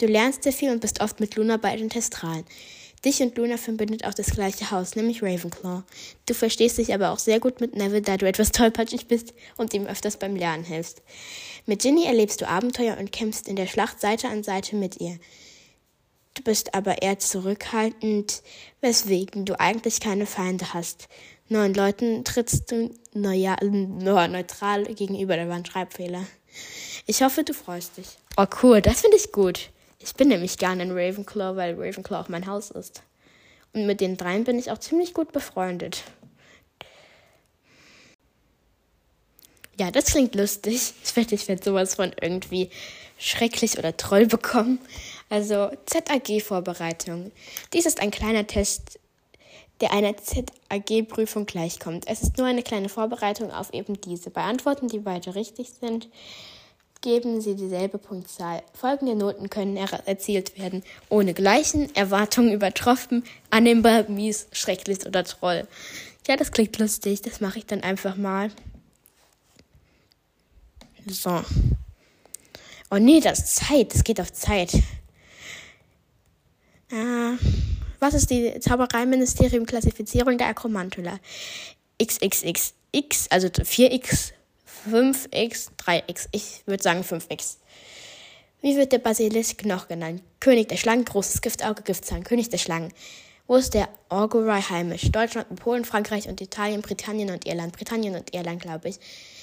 Du 0.01 0.07
lernst 0.07 0.45
sehr 0.45 0.55
viel 0.55 0.71
und 0.71 0.81
bist 0.81 1.03
oft 1.03 1.21
mit 1.21 1.37
Luna 1.37 1.59
bei 1.59 1.77
den 1.77 1.91
Testralen. 1.91 2.45
Dich 3.05 3.21
und 3.21 3.37
Luna 3.37 3.57
verbindet 3.57 4.07
auch 4.07 4.15
das 4.15 4.31
gleiche 4.31 4.71
Haus, 4.71 4.95
nämlich 4.95 5.23
Ravenclaw. 5.23 5.83
Du 6.25 6.35
verstehst 6.35 6.79
dich 6.79 6.95
aber 6.95 7.11
auch 7.11 7.19
sehr 7.19 7.41
gut 7.41 7.61
mit 7.61 7.75
Neville, 7.75 8.01
da 8.01 8.17
du 8.17 8.27
etwas 8.27 8.53
tollpatschig 8.53 9.07
bist 9.07 9.35
und 9.59 9.75
ihm 9.75 9.87
öfters 9.87 10.17
beim 10.17 10.37
Lernen 10.37 10.65
hilfst. 10.65 11.03
Mit 11.67 11.83
Ginny 11.83 12.07
erlebst 12.07 12.41
du 12.41 12.49
Abenteuer 12.49 12.97
und 12.99 13.13
kämpfst 13.13 13.49
in 13.49 13.57
der 13.57 13.67
Schlacht 13.67 14.01
Seite 14.01 14.29
an 14.29 14.45
Seite 14.45 14.77
mit 14.77 15.01
ihr. 15.01 15.19
Du 16.35 16.43
bist 16.43 16.75
aber 16.75 17.03
eher 17.03 17.19
zurückhaltend, 17.19 18.43
weswegen 18.81 19.45
du 19.45 19.59
eigentlich 19.61 20.01
keine 20.01 20.27
Feinde 20.27 20.73
hast. 20.73 21.09
Neuen 21.49 21.75
Leuten 21.75 22.25
trittst 22.25 22.71
du 22.71 22.91
neuja, 23.13 23.57
neutral 23.63 24.85
gegenüber, 24.85 25.37
da 25.37 25.47
war 25.49 25.65
Schreibfehler. 25.65 26.25
Ich 27.07 27.23
hoffe, 27.23 27.45
du 27.45 27.53
freust 27.53 27.99
dich. 27.99 28.07
Oh 28.37 28.47
cool, 28.63 28.81
das 28.81 29.03
finde 29.03 29.19
ich 29.19 29.33
gut. 29.33 29.71
Ich 29.99 30.15
bin 30.15 30.29
nämlich 30.29 30.57
gerne 30.57 30.85
in 30.85 30.93
Ravenclaw, 30.93 31.57
weil 31.57 31.75
Ravenclaw 31.75 32.21
auch 32.25 32.29
mein 32.29 32.47
Haus 32.47 32.71
ist. 32.71 33.03
Und 33.75 33.87
mit 33.87 34.01
den 34.01 34.17
dreien 34.17 34.45
bin 34.45 34.59
ich 34.59 34.71
auch 34.71 34.79
ziemlich 34.79 35.13
gut 35.13 35.33
befreundet. 35.33 36.05
Ja, 39.79 39.91
das 39.91 40.07
klingt 40.07 40.35
lustig. 40.35 40.95
Ich 41.05 41.17
wette, 41.17 41.35
ich 41.35 41.49
werde 41.49 41.63
sowas 41.63 41.95
von 41.95 42.13
irgendwie 42.21 42.71
schrecklich 43.19 43.79
oder 43.79 43.97
Troll 43.97 44.27
bekommen. 44.27 44.79
Also 45.33 45.71
ZAG-Vorbereitung. 45.87 47.33
Dies 47.73 47.87
ist 47.87 48.03
ein 48.03 48.11
kleiner 48.11 48.47
Test, 48.47 49.01
der 49.81 49.95
einer 49.95 50.15
ZAG-Prüfung 50.15 51.47
gleichkommt. 51.47 52.05
Es 52.07 52.23
ist 52.23 52.37
nur 52.37 52.47
eine 52.47 52.63
kleine 52.63 52.91
Vorbereitung 52.91 53.51
auf 53.51 53.73
eben 53.73 53.99
diese. 53.99 54.29
Bei 54.29 54.43
Antworten, 54.43 54.89
die 54.89 54.99
beide 54.99 55.35
richtig 55.35 55.71
sind, 55.81 56.11
geben 57.01 57.41
sie 57.41 57.55
dieselbe 57.55 57.97
Punktzahl. 57.97 58.63
Folgende 58.75 59.15
Noten 59.15 59.49
können 59.49 59.79
er 59.79 60.07
erzielt 60.07 60.59
werden, 60.59 60.83
ohne 61.09 61.33
Gleichen, 61.33 61.89
Erwartungen 61.97 62.53
übertroffen, 62.53 63.25
annehmbar, 63.49 64.11
mies, 64.11 64.49
schrecklich 64.53 65.07
oder 65.07 65.25
Troll. 65.25 65.67
Ja, 66.29 66.37
das 66.37 66.53
klingt 66.53 66.77
lustig, 66.77 67.23
das 67.23 67.41
mache 67.41 67.61
ich 67.61 67.65
dann 67.65 67.83
einfach 67.83 68.17
mal. 68.17 68.51
So. 71.07 71.43
Oh 72.91 72.99
nee, 72.99 73.21
das 73.21 73.39
ist 73.39 73.57
Zeit, 73.57 73.95
das 73.95 74.05
geht 74.05 74.21
auf 74.21 74.31
Zeit. 74.31 74.75
Äh, 76.93 77.39
was 77.99 78.15
ist 78.15 78.31
die 78.31 78.61
Zaubereiministerium-Klassifizierung 78.61 80.39
der 80.39 80.49
Akromantula? 80.49 81.19
XXX. 82.01 82.75
X, 82.93 83.27
also 83.31 83.49
4x 83.49 84.33
5x, 84.91 85.69
3x. 85.79 86.29
Ich 86.33 86.63
würde 86.67 86.83
sagen 86.83 87.03
5x. 87.03 87.57
Wie 88.61 88.77
wird 88.77 88.93
der 88.93 88.99
Basilisk 88.99 89.65
noch 89.65 89.89
genannt? 89.89 90.23
König 90.41 90.69
der 90.69 90.77
Schlangen, 90.77 91.05
großes 91.05 91.41
Giftauge, 91.41 91.83
Giftzahn, 91.83 92.25
König 92.25 92.51
der 92.51 92.59
Schlangen. 92.59 92.93
Wo 93.53 93.57
ist 93.57 93.75
der 93.75 93.91
Augurai 94.09 94.63
heimisch? 94.63 95.13
Deutschland, 95.13 95.55
Polen, 95.57 95.85
Frankreich 95.85 96.27
und 96.27 96.41
Italien, 96.41 96.81
Britannien 96.81 97.29
und 97.29 97.45
Irland. 97.45 97.77
Britannien 97.77 98.15
und 98.15 98.33
Irland, 98.33 98.63
glaube 98.63 98.89
ich. 98.89 98.99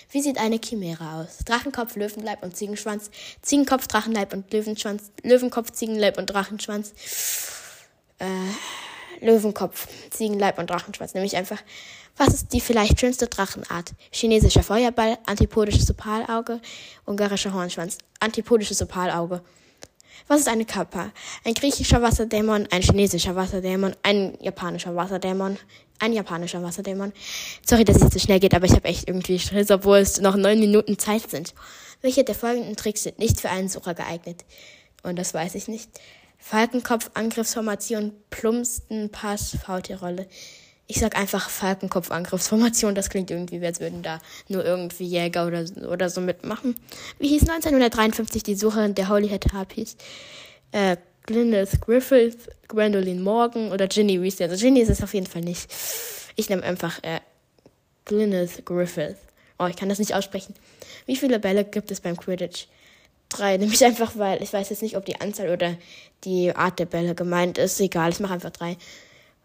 Wie 0.10 0.20
sieht 0.20 0.40
eine 0.40 0.58
Chimäre 0.58 1.12
aus? 1.14 1.46
Drachtenkopf, 1.46 1.96
Löwenleib 1.96 2.42
und 2.42 2.58
Ziegenschwanz. 2.58 3.12
Ziegenkopf, 3.44 3.86
Drachenleib 3.86 4.34
und 4.34 4.52
Löwenschwanz. 4.52 5.12
Löwenkopf, 5.22 5.70
Ziegenleib 5.74 6.18
und 6.18 6.26
Drachenschwanz. 6.26 6.96
Äh, 8.18 9.24
Löwenkopf, 9.24 9.88
Ziegenleib 10.10 10.58
und 10.58 10.72
Drachenschwanz. 10.72 11.14
Nämlich 11.14 11.38
einfach 11.38 11.62
was 12.18 12.34
ist 12.34 12.52
die 12.52 12.62
vielleicht 12.62 13.00
schönste 13.00 13.28
Drachenart? 13.28 13.92
Chinesischer 14.12 14.64
Feuerball, 14.64 15.20
antipodisches 15.28 15.90
Opalauge, 15.92 16.60
ungarischer 17.06 17.54
Hornschwanz, 17.54 18.00
antipodisches 18.20 18.82
Opalauge. 18.82 19.42
Was 20.28 20.42
ist 20.42 20.48
eine 20.48 20.66
Kappa? 20.66 21.12
Ein 21.44 21.54
griechischer 21.54 22.02
Wasserdämon, 22.02 22.68
ein 22.72 22.82
chinesischer 22.82 23.36
Wasserdämon, 23.36 23.96
ein 24.04 24.38
japanischer 24.42 24.96
Wasserdämon, 24.96 25.58
ein 26.00 26.14
japanischer 26.14 26.62
Wasserdämon. 26.62 27.14
Sorry, 27.66 27.86
dass 27.86 28.02
es 28.02 28.14
so 28.14 28.20
schnell 28.20 28.40
geht, 28.40 28.54
aber 28.54 28.66
ich 28.66 28.74
habe 28.74 28.86
echt 28.86 29.08
irgendwie 29.08 29.40
Stress, 29.40 29.72
obwohl 29.72 29.98
es 29.98 30.22
noch 30.22 30.36
neun 30.36 30.60
Minuten 30.60 30.98
Zeit 30.98 31.30
sind. 31.30 31.54
Welche 32.02 32.24
der 32.24 32.36
folgenden 32.36 32.76
Tricks 32.76 33.04
sind 33.04 33.20
nicht 33.20 33.42
für 33.42 33.50
einen 33.50 33.70
Sucher 33.70 33.94
geeignet? 33.94 34.46
Und 35.04 35.18
das 35.18 35.34
weiß 35.34 35.56
ich 35.56 35.68
nicht. 35.68 35.90
Falkenkopf, 36.38 37.12
Angriffsformation, 37.14 38.14
Plumpsten, 38.30 39.12
Pass, 39.12 39.58
VT-Rolle. 39.66 40.28
Ich 40.92 41.00
sag 41.00 41.16
einfach 41.16 41.52
Falkenkopf-Angriffsformation. 41.52 42.96
Das 42.96 43.12
klingt 43.12 43.30
irgendwie, 43.30 43.64
als 43.64 43.80
würden 43.80 44.02
da 44.02 44.20
nur 44.48 44.66
irgendwie 44.66 45.06
Jäger 45.06 45.46
oder, 45.46 45.64
oder 45.88 46.10
so 46.10 46.20
mitmachen. 46.20 46.74
Wie 47.20 47.28
hieß 47.28 47.44
1953 47.44 48.42
die 48.42 48.56
Sucherin 48.56 48.96
der 48.96 49.08
Holyhead 49.08 49.54
Harpies? 49.54 49.98
Äh, 50.72 50.98
Gwyneth 51.28 51.80
Griffith, 51.80 52.50
Gwendoline 52.68 53.22
Morgan 53.22 53.72
oder 53.72 53.88
Ginny 53.88 54.20
Weasley. 54.20 54.50
Also 54.50 54.60
Ginny 54.60 54.80
ist 54.82 54.90
es 54.90 55.04
auf 55.04 55.14
jeden 55.14 55.28
Fall 55.28 55.44
nicht. 55.44 55.72
Ich 56.36 56.50
nehme 56.50 56.64
einfach 56.64 57.04
äh, 57.04 57.20
Gwyneth 58.06 58.66
Griffith. 58.66 59.18
Oh, 59.60 59.68
ich 59.68 59.76
kann 59.76 59.90
das 59.90 60.00
nicht 60.00 60.16
aussprechen. 60.16 60.56
Wie 61.06 61.18
viele 61.18 61.38
Bälle 61.38 61.66
gibt 61.66 61.92
es 61.92 62.02
beim 62.02 62.18
Quidditch? 62.18 62.66
Drei. 63.30 63.58
Nehme 63.58 63.72
ich 63.76 63.86
einfach, 63.86 64.14
weil 64.16 64.42
ich 64.42 64.52
weiß 64.52 64.72
jetzt 64.72 64.82
nicht, 64.82 64.98
ob 64.98 65.06
die 65.06 65.22
Anzahl 65.22 65.50
oder 65.50 65.78
die 66.24 66.56
Art 66.56 66.80
der 66.80 66.86
Bälle 66.86 67.14
gemeint 67.14 67.60
ist. 67.60 67.80
Egal, 67.80 68.10
ich 68.10 68.20
mache 68.20 68.34
einfach 68.34 68.50
drei. 68.50 68.76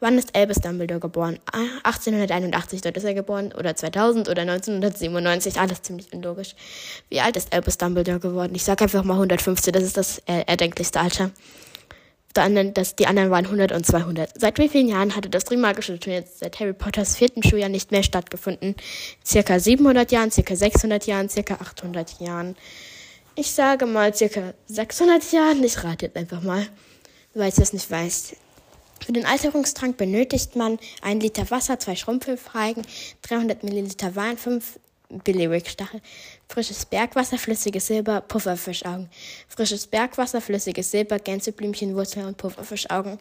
Wann 0.01 0.19
ist 0.19 0.37
Albus 0.37 0.59
Dumbledore 0.59 1.01
geboren? 1.01 1.39
1881 1.83 2.83
dort 2.83 2.97
ist 2.97 3.05
er 3.05 3.15
geboren 3.15 3.53
oder 3.59 3.75
2000 3.75 4.29
oder 4.29 4.43
1997, 4.43 5.59
alles 5.59 5.81
ziemlich 5.81 6.13
unlogisch. 6.13 6.55
Wie 7.09 7.21
alt 7.21 7.37
ist 7.37 7.55
Albus 7.55 7.79
Dumbledore 7.79 8.21
geworden? 8.21 8.55
Ich 8.55 8.65
sag 8.65 8.83
einfach 8.83 9.03
mal 9.03 9.15
115, 9.15 9.73
das 9.73 9.83
ist 9.83 9.97
das 9.97 10.19
erdenklichste 10.27 11.01
Alter. 11.01 11.31
Das, 12.35 12.97
die 12.97 13.07
anderen 13.07 13.31
waren 13.31 13.45
100 13.45 13.71
und 13.71 13.87
200. 13.87 14.31
Seit 14.39 14.59
wie 14.59 14.69
vielen 14.69 14.89
Jahren 14.89 15.15
hatte 15.15 15.31
das 15.31 15.45
Trimagische 15.45 15.99
Turnier 16.01 16.25
seit 16.27 16.59
Harry 16.59 16.73
Potters 16.73 17.17
vierten 17.17 17.45
Schuljahr 17.45 17.69
nicht 17.69 17.93
mehr 17.93 18.03
stattgefunden? 18.03 18.75
Circa 19.25 19.61
700 19.61 20.11
Jahren, 20.11 20.33
circa 20.33 20.57
600 20.57 21.07
Jahren, 21.07 21.29
circa 21.29 21.55
800 21.55 22.21
Jahren. 22.21 22.57
Ich 23.37 23.53
sage 23.53 23.87
mal 23.87 24.13
circa 24.13 24.53
600 24.67 25.33
Jahren. 25.33 25.63
Ich 25.63 25.83
rate 25.85 26.07
jetzt 26.07 26.17
einfach 26.17 26.43
mal, 26.43 26.67
weil 27.35 27.51
ich 27.51 27.55
das 27.55 27.73
nicht 27.73 27.89
weiß. 27.89 28.35
Für 29.05 29.13
den 29.13 29.27
Alterungstrank 29.27 29.99
benötigt 29.99 30.57
man 30.57 30.79
1 31.03 31.23
Liter 31.23 31.51
Wasser, 31.51 31.79
2 31.79 31.95
Schrumpelfeigen, 31.95 32.87
300 33.23 33.63
Milliliter 33.63 34.17
Wein, 34.17 34.39
5 34.39 34.79
Billigstachel, 35.25 36.01
frisches 36.49 36.87
Bergwasser, 36.87 37.37
flüssiges 37.37 37.87
Silber, 37.87 38.23
Pufferfischaugen, 38.23 39.11
frisches 39.47 39.87
Bergwasser, 39.87 40.41
flüssiges 40.41 40.91
Silber, 40.91 41.19
Gänseblümchen, 41.19 41.95
Wurzeln 41.95 42.25
und 42.25 42.39
Pufferfischaugen. 42.39 43.19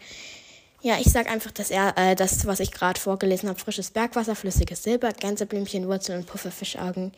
Ja, 0.82 0.98
ich 1.00 1.12
sag 1.12 1.30
einfach, 1.30 1.52
dass 1.52 1.70
er 1.70 1.94
äh, 1.98 2.16
das, 2.16 2.46
was 2.46 2.62
ich 2.62 2.72
gerade 2.72 3.00
vorgelesen 3.00 3.50
habe, 3.50 3.60
frisches 3.60 3.92
Bergwasser, 3.92 4.36
flüssiges 4.36 4.84
Silber, 4.84 5.12
Gänseblümchen, 5.12 5.88
Wurzeln 5.88 6.20
und 6.20 6.28
Pufferfischaugen. 6.28 7.12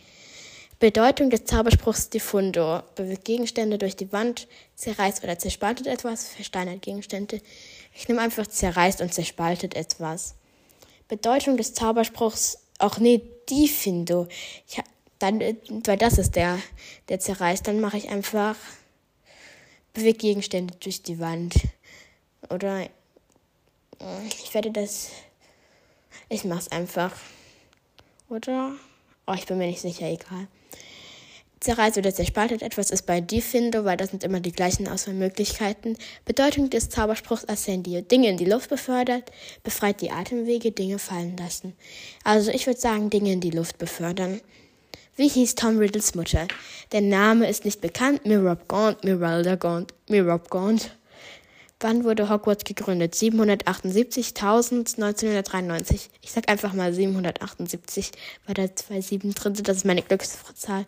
Bedeutung 0.79 1.29
des 1.29 1.45
Zauberspruchs 1.45 2.09
Diffundo. 2.09 2.81
Bewegt 2.95 3.25
Gegenstände 3.25 3.77
durch 3.77 3.95
die 3.95 4.11
Wand, 4.11 4.47
zerreißt 4.75 5.23
oder 5.23 5.39
zerspaltet 5.39 5.87
etwas, 5.87 6.29
versteinert 6.29 6.81
Gegenstände, 6.81 7.39
ich 7.95 8.07
nehme 8.07 8.21
einfach 8.21 8.45
zerreißt 8.45 9.01
und 9.01 9.13
zerspaltet 9.13 9.75
etwas. 9.75 10.35
Bedeutung 11.07 11.57
des 11.57 11.73
Zauberspruchs, 11.73 12.59
auch 12.79 12.97
nee, 12.97 13.21
die 13.49 13.67
Findo. 13.67 14.27
Ich, 14.67 14.81
dann, 15.19 15.39
weil 15.39 15.97
das 15.97 16.17
ist 16.17 16.35
der, 16.35 16.59
der 17.09 17.19
zerreißt. 17.19 17.65
Dann 17.65 17.79
mache 17.79 17.97
ich 17.97 18.09
einfach 18.09 18.57
bewegt 19.93 20.19
Gegenstände 20.19 20.75
durch 20.79 21.03
die 21.03 21.19
Wand. 21.19 21.55
Oder 22.49 22.87
ich 24.27 24.53
werde 24.53 24.71
das. 24.71 25.09
Ich 26.27 26.43
mach's 26.43 26.67
einfach. 26.67 27.13
Oder? 28.27 28.73
Oh, 29.25 29.33
ich 29.33 29.45
bin 29.45 29.57
mir 29.57 29.67
nicht 29.67 29.81
sicher, 29.81 30.07
egal 30.07 30.47
zerreißt 31.65 31.97
oder 31.97 32.13
zerspaltet 32.13 32.61
etwas 32.61 32.91
ist 32.91 33.05
bei 33.05 33.19
Diffindo, 33.21 33.83
weil 33.83 33.97
das 33.97 34.11
sind 34.11 34.23
immer 34.23 34.39
die 34.39 34.51
gleichen 34.51 34.87
Auswahlmöglichkeiten. 34.87 35.97
Bedeutung 36.23 36.69
des 36.69 36.89
Zauberspruchs 36.89 37.49
Ascendio. 37.49 38.01
Dinge 38.01 38.29
in 38.29 38.37
die 38.37 38.45
Luft 38.45 38.69
befördert, 38.69 39.31
befreit 39.63 40.01
die 40.01 40.11
Atemwege, 40.11 40.71
Dinge 40.71 40.99
fallen 40.99 41.35
lassen. 41.37 41.73
Also 42.23 42.51
ich 42.51 42.67
würde 42.67 42.79
sagen, 42.79 43.09
Dinge 43.09 43.33
in 43.33 43.41
die 43.41 43.51
Luft 43.51 43.77
befördern. 43.77 44.39
Wie 45.17 45.27
hieß 45.27 45.55
Tom 45.55 45.77
Riddles 45.77 46.13
Mutter? 46.13 46.47
Der 46.91 47.01
Name 47.01 47.49
ist 47.49 47.65
nicht 47.65 47.81
bekannt. 47.81 48.25
Mirob 48.25 48.67
Gaunt, 48.67 49.03
Miralda 49.03 49.55
Gaunt, 49.55 49.93
Mirob 50.07 50.49
Gaunt. 50.49 50.91
Wann 51.79 52.03
wurde 52.03 52.29
Hogwarts 52.29 52.63
gegründet? 52.63 53.15
778, 53.15 54.29
1000, 54.29 54.95
1993. 54.97 56.09
Ich 56.21 56.31
sag 56.31 56.49
einfach 56.49 56.73
mal 56.73 56.93
778, 56.93 58.11
weil 58.45 58.55
da 58.55 58.75
zwei 58.75 59.01
Sieben 59.01 59.33
drin 59.33 59.55
sind. 59.55 59.67
Das 59.67 59.77
ist 59.77 59.85
meine 59.85 60.01
Glückszahl. 60.01 60.85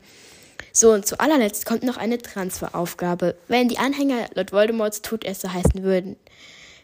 So, 0.79 0.93
und 0.93 1.07
zu 1.07 1.19
allerletzt 1.19 1.65
kommt 1.65 1.81
noch 1.81 1.97
eine 1.97 2.19
Transferaufgabe. 2.19 3.35
Wenn 3.47 3.67
die 3.67 3.79
Anhänger 3.79 4.29
Lord 4.35 4.51
Voldemorts 4.51 5.01
Todesser 5.01 5.51
heißen 5.51 5.81
würden, 5.81 6.17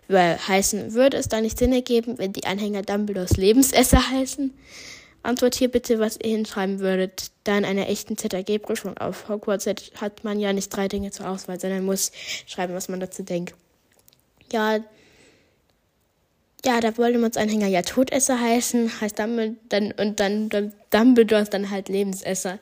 heißen, 0.09 0.95
würde 0.95 1.17
es 1.17 1.27
da 1.27 1.41
nicht 1.41 1.59
Sinn 1.59 1.71
ergeben, 1.73 2.17
wenn 2.17 2.33
die 2.33 2.47
Anhänger 2.47 2.81
Dumbledores 2.81 3.38
Lebensesser 3.38 4.09
heißen? 4.09 4.51
Antwort 5.21 5.53
hier 5.53 5.69
bitte, 5.69 6.00
was 6.00 6.17
ihr 6.19 6.31
hinschreiben 6.31 6.79
würdet. 6.79 7.29
Da 7.43 7.55
in 7.55 7.65
einer 7.65 7.88
echten 7.88 8.17
ZAG-Prüfung 8.17 8.97
auf 8.97 9.29
Hogwarts 9.29 9.67
hat 9.67 10.23
man 10.23 10.39
ja 10.39 10.53
nicht 10.53 10.75
drei 10.75 10.88
Dinge 10.88 11.12
zur 11.12 11.29
Auswahl, 11.29 11.59
sondern 11.59 11.85
muss 11.85 12.12
schreiben, 12.47 12.73
was 12.73 12.89
man 12.89 13.00
dazu 13.00 13.21
denkt. 13.21 13.53
Ja, 14.51 14.79
ja, 16.65 16.79
der 16.79 16.97
Voldemorts-Anhänger 16.97 17.67
ja 17.67 17.81
Todesser 17.81 18.39
heißen, 18.39 19.01
heißt 19.01 19.19
Dumbledore, 19.19 19.57
dann, 19.69 19.91
und 19.91 20.19
dann, 20.19 20.50
dann 20.50 20.73
Dumbledore 20.91 21.41
ist 21.41 21.53
dann 21.53 21.69
halt 21.69 21.89
Lebensesser. 21.89 22.59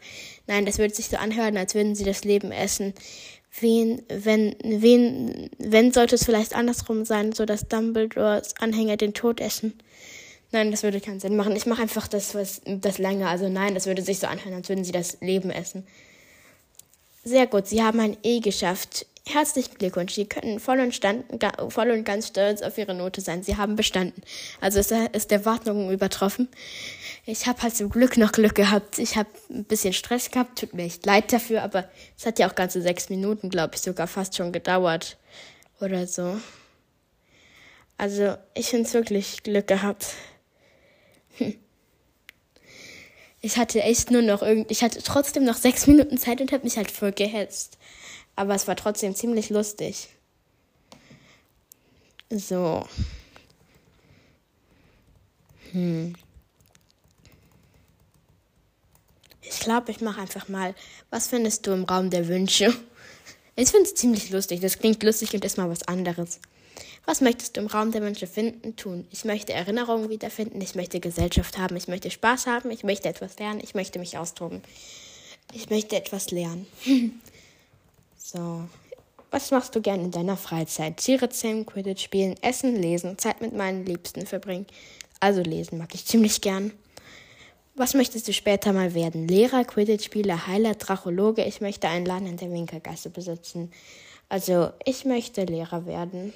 Nein, 0.51 0.65
das 0.65 0.79
würde 0.79 0.93
sich 0.93 1.07
so 1.07 1.15
anhören, 1.15 1.55
als 1.55 1.75
würden 1.75 1.95
sie 1.95 2.03
das 2.03 2.25
Leben 2.25 2.51
essen. 2.51 2.93
Wen, 3.61 4.01
wenn, 4.09 4.53
wen, 4.61 5.49
wenn 5.57 5.93
sollte 5.93 6.15
es 6.15 6.25
vielleicht 6.25 6.53
andersrum 6.53 7.05
sein, 7.05 7.31
so 7.31 7.45
dass 7.45 7.69
Dumbledores 7.69 8.55
Anhänger 8.59 8.97
den 8.97 9.13
Tod 9.13 9.39
essen? 9.39 9.79
Nein, 10.51 10.69
das 10.69 10.83
würde 10.83 10.99
keinen 10.99 11.21
Sinn 11.21 11.37
machen. 11.37 11.55
Ich 11.55 11.67
mache 11.67 11.81
einfach 11.81 12.09
das, 12.09 12.35
was, 12.35 12.59
das 12.65 12.97
lange. 12.97 13.29
Also 13.29 13.47
nein, 13.47 13.75
das 13.75 13.85
würde 13.85 14.01
sich 14.01 14.19
so 14.19 14.27
anhören, 14.27 14.55
als 14.55 14.67
würden 14.67 14.83
sie 14.83 14.91
das 14.91 15.21
Leben 15.21 15.51
essen. 15.51 15.87
Sehr 17.23 17.47
gut, 17.47 17.67
Sie 17.67 17.81
haben 17.81 18.01
ein 18.01 18.17
E 18.21 18.41
geschafft. 18.41 19.05
Herzlichen 19.27 19.75
Glückwunsch. 19.75 20.13
Sie 20.13 20.25
können 20.25 20.59
voll 20.59 20.79
und, 20.79 20.95
stand, 20.95 21.25
voll 21.69 21.91
und 21.91 22.03
ganz 22.03 22.27
stolz 22.27 22.61
auf 22.63 22.77
Ihre 22.77 22.95
Note 22.95 23.21
sein. 23.21 23.43
Sie 23.43 23.55
haben 23.55 23.75
bestanden. 23.75 24.23
Also 24.59 24.79
ist, 24.79 24.91
ist 24.91 25.29
der 25.29 25.45
Wartung 25.45 25.91
übertroffen. 25.91 26.49
Ich 27.25 27.45
habe 27.45 27.61
halt 27.61 27.75
zum 27.75 27.89
Glück 27.89 28.17
noch 28.17 28.31
Glück 28.31 28.55
gehabt. 28.55 28.97
Ich 28.97 29.15
habe 29.15 29.29
ein 29.51 29.63
bisschen 29.65 29.93
Stress 29.93 30.31
gehabt. 30.31 30.59
Tut 30.59 30.73
mir 30.73 30.83
echt 30.83 31.05
leid 31.05 31.31
dafür, 31.31 31.61
aber 31.61 31.87
es 32.17 32.25
hat 32.25 32.39
ja 32.39 32.49
auch 32.49 32.55
ganze 32.55 32.81
sechs 32.81 33.09
Minuten, 33.09 33.49
glaube 33.49 33.75
ich, 33.75 33.81
sogar 33.81 34.07
fast 34.07 34.35
schon 34.35 34.51
gedauert. 34.51 35.17
Oder 35.79 36.07
so. 36.07 36.39
Also 37.97 38.35
ich 38.55 38.69
finde 38.69 38.87
es 38.87 38.95
wirklich 38.95 39.43
Glück 39.43 39.67
gehabt. 39.67 40.07
Hm. 41.37 41.53
Ich 43.39 43.57
hatte 43.57 43.81
echt 43.83 44.09
nur 44.09 44.23
noch 44.23 44.41
irgendwie, 44.41 44.71
ich 44.71 44.83
hatte 44.83 45.01
trotzdem 45.03 45.43
noch 45.43 45.57
sechs 45.57 45.85
Minuten 45.85 46.17
Zeit 46.17 46.41
und 46.41 46.51
habe 46.51 46.63
mich 46.63 46.77
halt 46.77 46.89
voll 46.89 47.11
gehetzt. 47.11 47.77
Aber 48.35 48.55
es 48.55 48.67
war 48.67 48.75
trotzdem 48.75 49.15
ziemlich 49.15 49.49
lustig. 49.49 50.09
So. 52.29 52.87
Hm. 55.71 56.15
Ich 59.41 59.59
glaube, 59.59 59.91
ich 59.91 60.01
mache 60.01 60.21
einfach 60.21 60.47
mal, 60.47 60.73
was 61.09 61.27
findest 61.27 61.67
du 61.67 61.71
im 61.71 61.83
Raum 61.83 62.09
der 62.09 62.27
Wünsche? 62.27 62.73
Ich 63.55 63.69
finde 63.69 63.85
es 63.85 63.95
ziemlich 63.95 64.29
lustig. 64.29 64.61
Das 64.61 64.79
klingt 64.79 65.03
lustig 65.03 65.33
und 65.33 65.43
ist 65.43 65.57
mal 65.57 65.69
was 65.69 65.87
anderes. 65.87 66.39
Was 67.05 67.19
möchtest 67.19 67.57
du 67.57 67.61
im 67.61 67.67
Raum 67.67 67.91
der 67.91 68.01
Wünsche 68.01 68.27
finden, 68.27 68.75
tun? 68.75 69.07
Ich 69.11 69.25
möchte 69.25 69.53
Erinnerungen 69.53 70.09
wiederfinden, 70.09 70.61
ich 70.61 70.75
möchte 70.75 70.99
Gesellschaft 70.99 71.57
haben, 71.57 71.75
ich 71.75 71.87
möchte 71.87 72.11
Spaß 72.11 72.47
haben, 72.47 72.71
ich 72.71 72.83
möchte 72.83 73.09
etwas 73.09 73.37
lernen, 73.39 73.59
ich 73.61 73.73
möchte 73.73 73.99
mich 73.99 74.17
austoben. 74.17 74.61
Ich 75.53 75.69
möchte 75.69 75.95
etwas 75.95 76.31
lernen. 76.31 76.67
so. 78.31 78.63
Was 79.29 79.51
machst 79.51 79.75
du 79.75 79.81
gern 79.81 80.01
in 80.01 80.11
deiner 80.11 80.35
Freizeit? 80.35 80.97
Tiere 80.97 81.29
zähmen, 81.29 81.65
Quidditch 81.65 82.03
spielen, 82.03 82.35
essen, 82.41 82.75
lesen, 82.75 83.17
Zeit 83.17 83.39
mit 83.39 83.53
meinen 83.53 83.85
Liebsten 83.85 84.25
verbringen. 84.25 84.67
Also 85.21 85.41
lesen 85.41 85.77
mag 85.77 85.95
ich 85.95 86.05
ziemlich 86.05 86.41
gern. 86.41 86.73
Was 87.75 87.93
möchtest 87.93 88.27
du 88.27 88.33
später 88.33 88.73
mal 88.73 88.93
werden? 88.93 89.29
Lehrer, 89.29 89.63
Quidditch-Spieler, 89.63 90.47
Heiler, 90.47 90.75
Drachologe? 90.75 91.45
Ich 91.45 91.61
möchte 91.61 91.87
einen 91.87 92.05
Laden 92.05 92.27
in 92.27 92.35
der 92.35 92.51
Winkelgasse 92.51 93.09
besitzen. 93.09 93.71
Also, 94.27 94.71
ich 94.83 95.05
möchte 95.05 95.45
Lehrer 95.45 95.85
werden. 95.85 96.33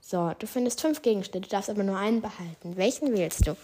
So, 0.00 0.32
du 0.38 0.46
findest 0.46 0.80
fünf 0.80 1.02
Gegenstände, 1.02 1.48
du 1.48 1.52
darfst 1.52 1.70
aber 1.70 1.82
nur 1.82 1.96
einen 1.96 2.20
behalten. 2.20 2.76
Welchen 2.76 3.12
wählst 3.12 3.48
du? 3.48 3.56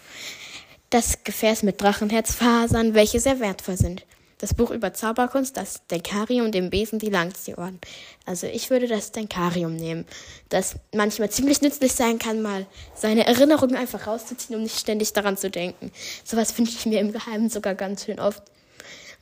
Das 0.89 1.23
Gefäß 1.23 1.63
mit 1.63 1.81
Drachenherzfasern, 1.81 2.93
welche 2.93 3.21
sehr 3.21 3.39
wertvoll 3.39 3.77
sind. 3.77 4.05
Das 4.39 4.53
Buch 4.53 4.69
über 4.69 4.93
Zauberkunst, 4.93 5.57
das 5.57 5.85
Denkarium, 5.87 6.51
den 6.51 6.69
Besen, 6.69 6.99
die 6.99 7.09
Langziehohren. 7.09 7.79
Also 8.25 8.45
ich 8.45 8.69
würde 8.69 8.87
das 8.87 9.11
Denkarium 9.11 9.75
nehmen, 9.75 10.05
das 10.49 10.75
manchmal 10.93 11.31
ziemlich 11.31 11.61
nützlich 11.61 11.93
sein 11.93 12.19
kann, 12.19 12.43
mal 12.43 12.67
seine 12.93 13.25
Erinnerungen 13.25 13.75
einfach 13.75 14.05
rauszuziehen, 14.05 14.55
um 14.55 14.61
nicht 14.63 14.77
ständig 14.77 15.13
daran 15.13 15.37
zu 15.37 15.49
denken. 15.49 15.91
Sowas 16.23 16.55
wünsche 16.57 16.77
ich 16.77 16.85
mir 16.85 16.99
im 16.99 17.13
Geheimen 17.13 17.49
sogar 17.49 17.73
ganz 17.73 18.05
schön 18.05 18.19
oft. 18.19 18.43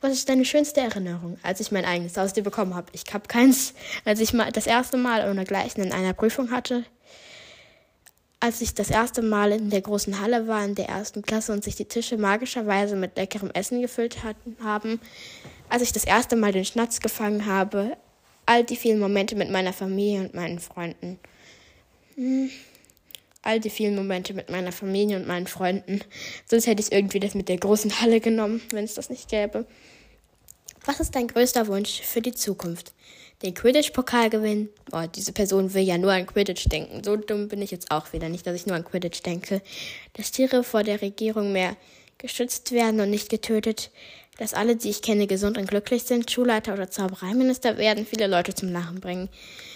Was 0.01 0.11
ist 0.11 0.27
deine 0.27 0.43
schönste 0.43 0.81
Erinnerung, 0.81 1.39
als 1.41 1.61
ich 1.61 1.71
mein 1.71 1.85
eigenes 1.85 2.17
Haustier 2.17 2.43
bekommen 2.43 2.75
habe? 2.75 2.87
Ich 2.91 3.05
habe 3.13 3.27
keins. 3.27 3.73
Als 4.03 4.19
ich 4.19 4.33
mal 4.33 4.51
das 4.51 4.67
erste 4.67 4.97
Mal 4.97 5.29
ohne 5.29 5.45
Gleichen 5.45 5.81
in 5.81 5.93
einer 5.93 6.13
Prüfung 6.13 6.51
hatte, 6.51 6.83
als 8.45 8.61
ich 8.61 8.75
das 8.75 8.91
erste 8.91 9.23
Mal 9.23 9.51
in 9.53 9.71
der 9.71 9.81
großen 9.81 10.21
Halle 10.21 10.47
war, 10.47 10.63
in 10.63 10.75
der 10.75 10.87
ersten 10.87 11.23
Klasse 11.23 11.51
und 11.51 11.63
sich 11.63 11.75
die 11.75 11.85
Tische 11.85 12.15
magischerweise 12.15 12.95
mit 12.95 13.17
leckerem 13.17 13.49
Essen 13.49 13.81
gefüllt 13.81 14.23
hatten, 14.23 14.55
haben, 14.63 15.01
als 15.67 15.81
ich 15.81 15.91
das 15.91 16.03
erste 16.03 16.35
Mal 16.35 16.51
den 16.51 16.63
Schnatz 16.63 16.99
gefangen 16.99 17.47
habe, 17.47 17.97
all 18.45 18.63
die 18.63 18.75
vielen 18.75 18.99
Momente 18.99 19.35
mit 19.35 19.49
meiner 19.49 19.73
Familie 19.73 20.19
und 20.19 20.35
meinen 20.35 20.59
Freunden. 20.59 21.17
Hm. 22.13 22.51
All 23.41 23.59
die 23.59 23.71
vielen 23.71 23.95
Momente 23.95 24.35
mit 24.35 24.51
meiner 24.51 24.71
Familie 24.71 25.17
und 25.17 25.25
meinen 25.25 25.47
Freunden. 25.47 26.01
Sonst 26.47 26.67
hätte 26.67 26.83
ich 26.83 26.91
irgendwie 26.91 27.19
das 27.19 27.33
mit 27.33 27.49
der 27.49 27.57
großen 27.57 27.99
Halle 27.99 28.19
genommen, 28.19 28.61
wenn 28.69 28.83
es 28.83 28.93
das 28.93 29.09
nicht 29.09 29.27
gäbe. 29.27 29.65
Was 30.85 30.99
ist 30.99 31.15
dein 31.15 31.27
größter 31.27 31.67
Wunsch 31.67 32.01
für 32.01 32.21
die 32.21 32.33
Zukunft? 32.33 32.93
den 33.41 33.53
Quidditch-Pokal 33.53 34.29
gewinnen. 34.29 34.69
Boah, 34.89 35.07
diese 35.07 35.33
Person 35.33 35.73
will 35.73 35.83
ja 35.83 35.97
nur 35.97 36.11
an 36.11 36.25
Quidditch 36.25 36.69
denken. 36.69 37.03
So 37.03 37.15
dumm 37.15 37.47
bin 37.47 37.61
ich 37.61 37.71
jetzt 37.71 37.91
auch 37.91 38.13
wieder. 38.13 38.29
Nicht, 38.29 38.47
dass 38.47 38.55
ich 38.55 38.65
nur 38.65 38.75
an 38.75 38.85
Quidditch 38.85 39.21
denke. 39.23 39.61
Dass 40.13 40.31
Tiere 40.31 40.63
vor 40.63 40.83
der 40.83 41.01
Regierung 41.01 41.51
mehr 41.51 41.75
geschützt 42.17 42.71
werden 42.71 42.99
und 43.01 43.09
nicht 43.09 43.29
getötet. 43.29 43.91
Dass 44.37 44.53
alle, 44.53 44.75
die 44.75 44.89
ich 44.89 45.01
kenne, 45.01 45.27
gesund 45.27 45.57
und 45.57 45.69
glücklich 45.69 46.03
sind. 46.03 46.29
Schulleiter 46.29 46.73
oder 46.73 46.89
Zaubereiminister 46.89 47.77
werden 47.77 48.05
viele 48.05 48.27
Leute 48.27 48.53
zum 48.53 48.71
Lachen 48.71 48.99
bringen. 48.99 49.29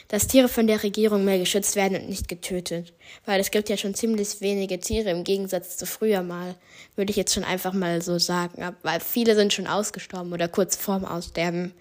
Dass 0.10 0.28
Tiere 0.28 0.50
von 0.50 0.68
der 0.68 0.84
Regierung 0.84 1.24
mehr 1.24 1.40
geschützt 1.40 1.76
werden 1.76 2.02
und 2.02 2.10
nicht 2.10 2.28
getötet. 2.28 2.94
Weil 3.26 3.40
es 3.40 3.52
gibt 3.52 3.70
ja 3.70 3.78
schon 3.78 3.96
ziemlich 3.96 4.42
wenige 4.42 4.80
Tiere 4.80 5.12
im 5.12 5.24
Gegensatz 5.24 5.78
zu 5.78 5.86
früher 5.86 6.24
mal. 6.24 6.56
Würde 6.96 7.12
ich 7.12 7.18
jetzt 7.18 7.34
schon 7.34 7.46
einfach 7.46 7.74
mal 7.74 8.02
so 8.02 8.20
sagen. 8.20 8.76
Weil 8.82 9.00
viele 9.00 9.36
sind 9.36 9.54
schon 9.54 9.68
ausgestorben 9.68 10.34
oder 10.34 10.50
kurz 10.50 10.76
vorm 10.76 11.06
Aussterben. 11.06 11.74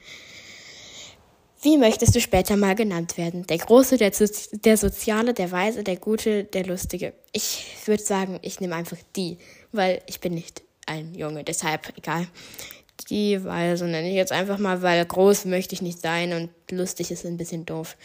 Wie 1.61 1.77
möchtest 1.77 2.15
du 2.15 2.21
später 2.21 2.57
mal 2.57 2.77
genannt 2.77 3.19
werden? 3.19 3.45
Der 3.49 3.59
Große, 3.59 3.97
der, 3.97 4.13
der 4.53 4.77
Soziale, 4.77 5.35
der 5.35 5.51
Weise, 5.51 5.83
der 5.83 5.97
Gute, 5.97 6.45
der 6.45 6.65
Lustige. 6.65 7.15
Ich 7.33 7.67
würde 7.87 8.03
sagen, 8.05 8.39
ich 8.43 8.61
nehme 8.61 8.77
einfach 8.77 8.99
die, 9.17 9.39
weil 9.73 10.01
ich 10.07 10.21
bin 10.21 10.35
nicht 10.35 10.63
ein 10.89 11.15
Junge, 11.15 11.45
deshalb 11.45 11.97
egal. 11.97 12.27
Die 13.11 13.43
Weise 13.45 13.87
nenne 13.87 14.09
ich 14.09 14.15
jetzt 14.15 14.33
einfach 14.33 14.59
mal, 14.59 14.83
weil 14.83 15.05
groß 15.05 15.45
möchte 15.45 15.75
ich 15.75 15.83
nicht 15.83 16.01
sein 16.01 16.33
und 16.33 16.51
lustig 16.71 17.11
ist 17.11 17.25
ein 17.25 17.37
bisschen 17.37 17.65
doof. 17.65 17.97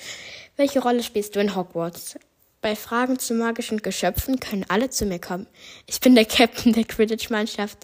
Welche 0.55 0.81
Rolle 0.81 1.03
spielst 1.03 1.35
du 1.35 1.39
in 1.39 1.55
Hogwarts? 1.55 2.15
Bei 2.61 2.75
Fragen 2.75 3.19
zu 3.19 3.33
magischen 3.33 3.81
Geschöpfen 3.81 4.39
können 4.39 4.65
alle 4.69 4.89
zu 4.89 5.05
mir 5.05 5.19
kommen. 5.19 5.47
Ich 5.87 5.99
bin 5.99 6.15
der 6.15 6.25
Captain 6.25 6.71
der 6.71 6.85
Quidditch-Mannschaft. 6.85 7.77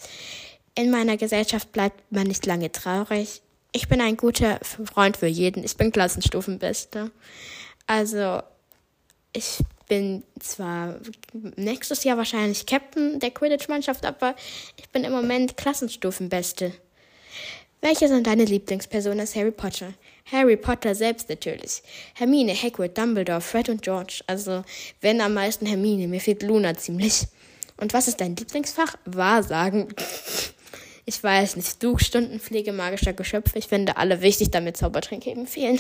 In 0.76 0.92
meiner 0.92 1.18
Gesellschaft 1.18 1.72
bleibt 1.74 2.12
man 2.12 2.28
nicht 2.28 2.46
lange 2.46 2.72
traurig. 2.72 3.42
Ich 3.72 3.90
bin 3.90 4.00
ein 4.00 4.16
guter 4.16 4.60
Freund 4.62 5.18
für 5.18 5.28
jeden. 5.28 5.64
Ich 5.64 5.76
bin 5.76 5.92
Klassenstufenbeste. 5.92 7.12
Also, 7.88 8.42
ich 9.34 9.60
bin 9.90 10.24
zwar 10.40 10.96
nächstes 11.58 12.06
Jahr 12.06 12.16
wahrscheinlich 12.16 12.66
Captain 12.66 13.20
der 13.20 13.32
Quidditch-Mannschaft, 13.32 14.06
aber 14.06 14.36
ich 14.78 14.88
bin 14.90 15.04
im 15.04 15.12
Moment 15.12 15.58
Klassenstufenbeste. 15.58 16.72
Welche 17.82 18.08
sind 18.08 18.28
deine 18.28 18.46
Lieblingspersonen 18.46 19.22
aus 19.22 19.36
Harry 19.36 19.52
Potter? 19.52 19.94
Harry 20.32 20.58
Potter 20.58 20.96
selbst 20.96 21.30
natürlich. 21.30 21.82
Hermine, 22.14 22.54
Hagrid, 22.54 22.98
Dumbledore, 22.98 23.42
Fred 23.42 23.70
und 23.70 23.82
George. 23.82 24.22
Also, 24.28 24.64
wenn 25.02 25.22
am 25.22 25.34
meisten 25.34 25.66
Hermine, 25.66 26.08
mir 26.08 26.20
fehlt 26.20 26.44
Luna 26.44 26.76
ziemlich. 26.76 27.24
Und 27.78 27.94
was 27.94 28.08
ist 28.08 28.20
dein 28.20 28.36
Lieblingsfach? 28.36 28.96
Wahrsagen. 29.06 29.88
Ich 31.06 31.24
weiß 31.24 31.56
nicht. 31.56 31.82
Du, 31.82 31.98
Stundenpflege 31.98 32.74
magischer 32.74 33.14
Geschöpfe. 33.14 33.58
Ich 33.58 33.68
finde 33.68 33.98
alle 33.98 34.22
wichtig, 34.22 34.52
damit 34.52 34.78
Zaubertränke 34.78 35.30
eben 35.30 35.48
fehlen. 35.48 35.80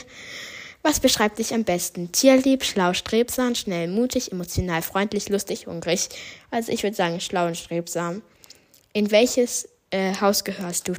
Was 0.81 0.99
beschreibt 0.99 1.39
dich 1.39 1.53
am 1.53 1.65
besten? 1.65 2.11
Tierlieb, 2.11 2.63
schlau, 2.63 2.93
strebsam, 2.93 3.53
schnell, 3.55 3.87
mutig, 3.87 4.31
emotional, 4.31 4.81
freundlich, 4.81 5.27
lustig, 5.29 5.67
hungrig. 5.67 6.07
Also 6.51 6.71
ich 6.71 6.83
würde 6.83 6.95
sagen 6.95 7.19
schlau 7.19 7.47
und 7.47 7.57
strebsam. 7.57 8.21
In 8.93 9.11
welches 9.11 9.67
äh, 9.91 10.13
Haus 10.19 10.43
gehörst 10.43 10.87
du? 10.87 10.93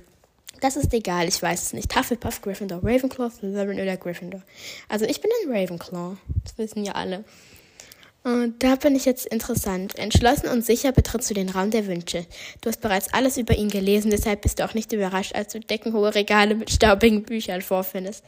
Das 0.60 0.76
ist 0.76 0.92
egal, 0.92 1.26
ich 1.28 1.40
weiß 1.40 1.62
es 1.62 1.72
nicht. 1.72 1.96
Hufflepuff, 1.96 2.42
Gryffindor, 2.42 2.80
Ravenclaw, 2.84 3.30
Slytherin 3.30 3.80
oder 3.80 3.96
Gryffindor. 3.96 4.42
Also 4.88 5.06
ich 5.06 5.22
bin 5.22 5.30
ein 5.42 5.50
Ravenclaw. 5.50 6.16
Das 6.44 6.58
wissen 6.58 6.84
ja 6.84 6.92
alle. 6.92 7.24
Und 8.22 8.62
da 8.62 8.76
bin 8.76 8.94
ich 8.94 9.06
jetzt 9.06 9.26
interessant. 9.26 9.98
Entschlossen 9.98 10.48
und 10.48 10.62
sicher 10.62 10.92
betrittst 10.92 11.30
du 11.30 11.34
den 11.34 11.48
Raum 11.48 11.70
der 11.70 11.86
Wünsche. 11.86 12.26
Du 12.60 12.68
hast 12.68 12.82
bereits 12.82 13.10
alles 13.14 13.38
über 13.38 13.54
ihn 13.54 13.70
gelesen, 13.70 14.10
deshalb 14.10 14.42
bist 14.42 14.58
du 14.58 14.64
auch 14.66 14.74
nicht 14.74 14.92
überrascht, 14.92 15.34
als 15.34 15.54
du 15.54 15.60
deckenhohe 15.60 16.14
Regale 16.14 16.54
mit 16.54 16.70
staubigen 16.70 17.22
Büchern 17.22 17.62
vorfindest. 17.62 18.22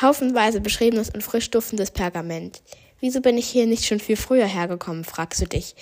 Haufenweise 0.00 0.60
beschriebenes 0.60 1.10
und 1.10 1.22
frisch 1.22 1.50
duftendes 1.50 1.90
Pergament. 1.90 2.62
Wieso 3.00 3.20
bin 3.20 3.38
ich 3.38 3.48
hier 3.48 3.66
nicht 3.66 3.86
schon 3.86 4.00
viel 4.00 4.16
früher 4.16 4.46
hergekommen, 4.46 5.04
fragst 5.04 5.40
du 5.40 5.46
dich. 5.46 5.74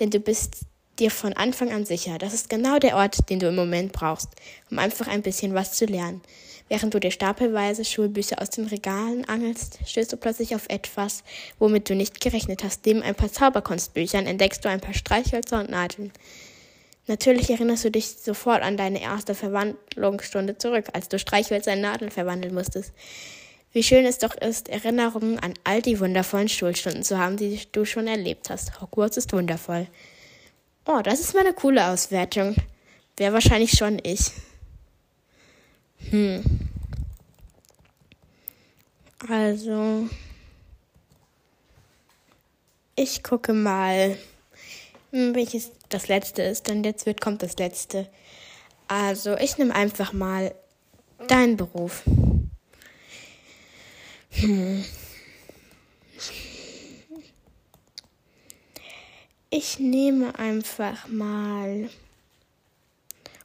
Denn 0.00 0.10
du 0.10 0.20
bist 0.20 0.62
dir 0.98 1.10
von 1.10 1.32
Anfang 1.34 1.72
an 1.72 1.84
sicher, 1.84 2.18
das 2.18 2.34
ist 2.34 2.48
genau 2.48 2.78
der 2.78 2.96
Ort, 2.96 3.28
den 3.30 3.40
du 3.40 3.48
im 3.48 3.56
Moment 3.56 3.92
brauchst, 3.92 4.28
um 4.70 4.78
einfach 4.78 5.06
ein 5.08 5.22
bisschen 5.22 5.54
was 5.54 5.72
zu 5.72 5.86
lernen. 5.86 6.22
Während 6.68 6.94
du 6.94 7.00
dir 7.00 7.10
stapelweise 7.10 7.84
Schulbücher 7.84 8.40
aus 8.40 8.50
den 8.50 8.66
Regalen 8.66 9.26
angelst, 9.26 9.78
stößt 9.84 10.12
du 10.12 10.16
plötzlich 10.16 10.54
auf 10.54 10.66
etwas, 10.68 11.22
womit 11.58 11.90
du 11.90 11.94
nicht 11.94 12.20
gerechnet 12.20 12.64
hast. 12.64 12.86
Neben 12.86 13.02
ein 13.02 13.14
paar 13.14 13.30
Zauberkunstbüchern 13.30 14.26
entdeckst 14.26 14.64
du 14.64 14.70
ein 14.70 14.80
paar 14.80 14.94
Streichhölzer 14.94 15.60
und 15.60 15.70
Nadeln. 15.70 16.12
Natürlich 17.08 17.50
erinnerst 17.50 17.84
du 17.84 17.90
dich 17.90 18.08
sofort 18.08 18.62
an 18.62 18.76
deine 18.76 19.02
erste 19.02 19.34
Verwandlungsstunde 19.34 20.56
zurück, 20.56 20.86
als 20.92 21.08
du 21.08 21.18
Streichhölzer 21.18 21.74
in 21.74 21.80
Nadeln 21.80 22.10
verwandeln 22.10 22.54
musstest. 22.54 22.92
Wie 23.72 23.82
schön 23.82 24.04
es 24.04 24.18
doch 24.18 24.34
ist, 24.34 24.68
Erinnerungen 24.68 25.38
an 25.38 25.54
all 25.64 25.80
die 25.80 25.98
wundervollen 25.98 26.48
Schulstunden 26.48 27.02
zu 27.02 27.18
haben, 27.18 27.38
die 27.38 27.58
du 27.72 27.86
schon 27.86 28.06
erlebt 28.06 28.50
hast. 28.50 28.80
Hogwarts 28.80 29.16
ist 29.16 29.32
wundervoll. 29.32 29.86
Oh, 30.84 31.00
das 31.02 31.20
ist 31.20 31.34
mal 31.34 31.40
eine 31.40 31.54
coole 31.54 31.86
Auswertung. 31.86 32.54
Wäre 33.16 33.32
wahrscheinlich 33.32 33.72
schon 33.72 33.98
ich. 34.02 34.30
Hm. 36.10 36.42
Also, 39.28 40.08
ich 42.96 43.22
gucke 43.22 43.52
mal, 43.52 44.18
hm, 45.12 45.34
welches 45.34 45.70
das 45.88 46.08
letzte 46.08 46.42
ist. 46.42 46.68
Dann 46.68 46.84
jetzt 46.84 47.06
wird 47.06 47.20
kommt 47.20 47.42
das 47.42 47.56
letzte. 47.56 48.08
Also, 48.88 49.36
ich 49.36 49.56
nehme 49.56 49.74
einfach 49.74 50.12
mal 50.12 50.54
deinen 51.28 51.56
Beruf. 51.56 52.02
Hm. 54.32 54.84
Ich 59.50 59.78
nehme 59.78 60.38
einfach 60.38 61.06
mal. 61.08 61.90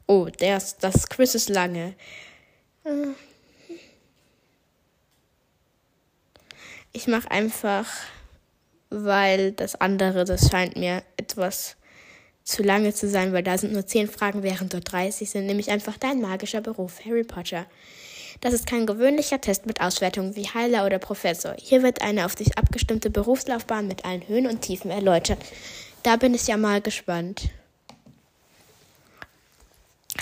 Oh, 0.05 0.29
das, 0.39 0.77
das 0.77 1.09
Quiz 1.09 1.35
ist 1.35 1.49
lange. 1.49 1.95
Ich 6.93 7.07
mache 7.07 7.29
einfach, 7.29 7.85
weil 8.89 9.51
das 9.51 9.75
andere, 9.75 10.23
das 10.23 10.49
scheint 10.49 10.77
mir 10.77 11.03
etwas 11.17 11.75
zu 12.45 12.63
lange 12.63 12.93
zu 12.93 13.09
sein, 13.09 13.33
weil 13.33 13.43
da 13.43 13.57
sind 13.57 13.73
nur 13.73 13.85
10 13.85 14.07
Fragen, 14.07 14.41
während 14.41 14.73
dort 14.73 14.89
30 14.89 15.29
sind, 15.29 15.45
nämlich 15.45 15.69
einfach 15.69 15.97
dein 15.97 16.21
magischer 16.21 16.61
Beruf, 16.61 17.03
Harry 17.03 17.25
Potter. 17.25 17.65
Das 18.41 18.53
ist 18.53 18.67
kein 18.67 18.85
gewöhnlicher 18.85 19.41
Test 19.41 19.65
mit 19.65 19.81
Auswertungen 19.81 20.35
wie 20.35 20.47
Heiler 20.47 20.85
oder 20.85 20.99
Professor. 20.99 21.55
Hier 21.57 21.83
wird 21.83 22.01
eine 22.01 22.25
auf 22.25 22.35
dich 22.35 22.57
abgestimmte 22.57 23.09
Berufslaufbahn 23.09 23.87
mit 23.87 24.05
allen 24.05 24.27
Höhen 24.27 24.47
und 24.47 24.61
Tiefen 24.61 24.91
erläutert. 24.91 25.39
Da 26.03 26.15
bin 26.15 26.33
ich 26.33 26.47
ja 26.47 26.57
mal 26.57 26.81
gespannt. 26.81 27.49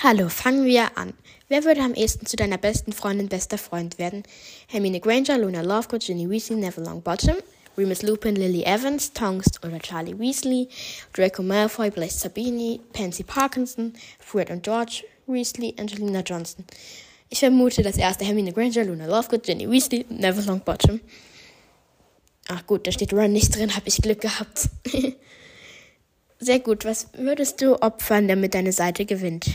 Hallo, 0.02 0.28
fangen 0.28 0.64
wir 0.66 0.98
an. 0.98 1.14
Wer 1.48 1.64
würde 1.64 1.80
am 1.80 1.94
ehesten 1.94 2.26
zu 2.26 2.36
deiner 2.36 2.58
besten 2.58 2.92
Freundin 2.92 3.28
bester 3.28 3.56
Freund 3.56 3.98
werden? 3.98 4.24
Hermine 4.66 5.00
Granger, 5.00 5.38
Luna 5.38 5.62
Lovegood, 5.62 6.04
Ginny 6.04 6.28
Weasley, 6.28 6.56
Neville 6.56 6.86
Longbottom, 6.86 7.36
Remus 7.78 8.02
Lupin, 8.02 8.36
Lily 8.36 8.64
Evans, 8.64 9.12
Tonks 9.12 9.50
oder 9.64 9.78
Charlie 9.78 10.18
Weasley, 10.18 10.68
Draco 11.12 11.42
Malfoy, 11.42 11.90
Blaise 11.90 12.18
Sabini, 12.18 12.80
Pansy 12.92 13.22
Parkinson, 13.22 13.94
Fred 14.18 14.50
und 14.50 14.62
George 14.64 15.04
Weasley, 15.26 15.74
Angelina 15.78 16.20
Johnson. 16.20 16.64
Ich 17.28 17.40
vermute 17.40 17.82
das 17.82 17.96
erste 17.96 18.24
Hermine 18.24 18.52
Granger, 18.52 18.84
Luna 18.84 19.06
Lovegood, 19.06 19.44
Ginny 19.44 19.68
Weasley, 19.70 20.06
Neville 20.08 20.46
Longbottom. 20.46 21.00
Ach 22.48 22.66
gut, 22.66 22.86
da 22.86 22.92
steht 22.92 23.12
Ron 23.12 23.32
nicht 23.32 23.56
drin, 23.56 23.74
habe 23.74 23.88
ich 23.88 23.96
Glück 23.96 24.20
gehabt. 24.20 24.68
Sehr 26.38 26.60
gut, 26.60 26.84
was 26.84 27.08
würdest 27.14 27.60
du 27.60 27.80
opfern, 27.82 28.28
damit 28.28 28.54
deine 28.54 28.72
Seite 28.72 29.04
gewinnt? 29.04 29.46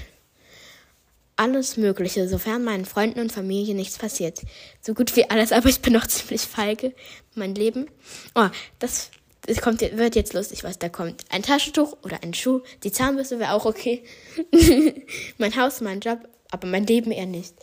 alles 1.41 1.75
Mögliche, 1.75 2.27
sofern 2.27 2.63
meinen 2.63 2.85
Freunden 2.85 3.19
und 3.19 3.31
Familie 3.31 3.73
nichts 3.73 3.97
passiert. 3.97 4.41
So 4.79 4.93
gut 4.93 5.15
wie 5.15 5.27
alles, 5.29 5.51
aber 5.51 5.69
ich 5.69 5.81
bin 5.81 5.93
noch 5.93 6.05
ziemlich 6.07 6.41
feige. 6.41 6.93
Mein 7.33 7.55
Leben. 7.55 7.87
Oh, 8.35 8.47
das, 8.77 9.09
das 9.47 9.59
kommt, 9.59 9.81
wird 9.81 10.15
jetzt 10.15 10.33
lustig, 10.33 10.63
was 10.63 10.77
da 10.77 10.87
kommt. 10.87 11.25
Ein 11.29 11.41
Taschentuch 11.41 11.97
oder 12.03 12.21
ein 12.21 12.35
Schuh. 12.35 12.61
Die 12.83 12.91
Zahnbürste 12.91 13.39
wäre 13.39 13.53
auch 13.53 13.65
okay. 13.65 14.03
mein 15.39 15.55
Haus, 15.55 15.81
mein 15.81 15.99
Job, 15.99 16.19
aber 16.51 16.67
mein 16.67 16.85
Leben 16.85 17.11
eher 17.11 17.25
nicht. 17.25 17.55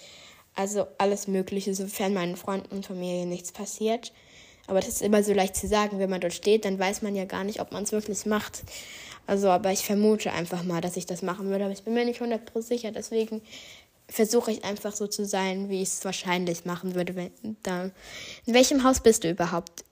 Also 0.55 0.87
alles 0.99 1.29
Mögliche, 1.29 1.75
sofern 1.75 2.15
meinen 2.15 2.37
Freunden 2.37 2.75
und 2.75 2.87
Familie 2.87 3.27
nichts 3.27 3.53
passiert. 3.53 4.13
Aber 4.67 4.81
das 4.81 4.89
ist 4.89 5.03
immer 5.03 5.23
so 5.23 5.33
leicht 5.33 5.57
zu 5.57 5.69
sagen. 5.69 5.99
Wenn 5.99 6.11
man 6.11 6.21
dort 6.21 6.35
steht, 6.35 6.65
dann 6.65 6.79
weiß 6.79 7.03
man 7.03 7.15
ja 7.15 7.25
gar 7.25 7.45
nicht, 7.45 7.61
ob 7.61 7.73
man 7.73 7.85
es 7.85 7.93
wirklich 7.93 8.27
macht. 8.27 8.63
Also, 9.27 9.49
aber 9.49 9.73
ich 9.73 9.85
vermute 9.85 10.33
einfach 10.33 10.63
mal, 10.65 10.81
dass 10.81 10.97
ich 10.97 11.07
das 11.07 11.23
machen 11.23 11.49
würde. 11.49 11.65
Aber 11.65 11.73
ich 11.73 11.85
bin 11.85 11.95
mir 11.95 12.05
nicht 12.05 12.21
100% 12.21 12.63
sicher. 12.63 12.91
Deswegen 12.91 13.41
versuche 14.09 14.51
ich 14.51 14.65
einfach 14.65 14.95
so 14.95 15.07
zu 15.07 15.25
sein, 15.25 15.69
wie 15.69 15.83
ich 15.83 15.89
es 15.89 16.05
wahrscheinlich 16.05 16.65
machen 16.65 16.95
würde. 16.95 17.15
Wenn, 17.15 17.31
da. 17.63 17.91
In 18.47 18.55
welchem 18.55 18.85
Haus 18.85 19.01
bist 19.01 19.25
du 19.25 19.31
überhaupt? 19.31 19.85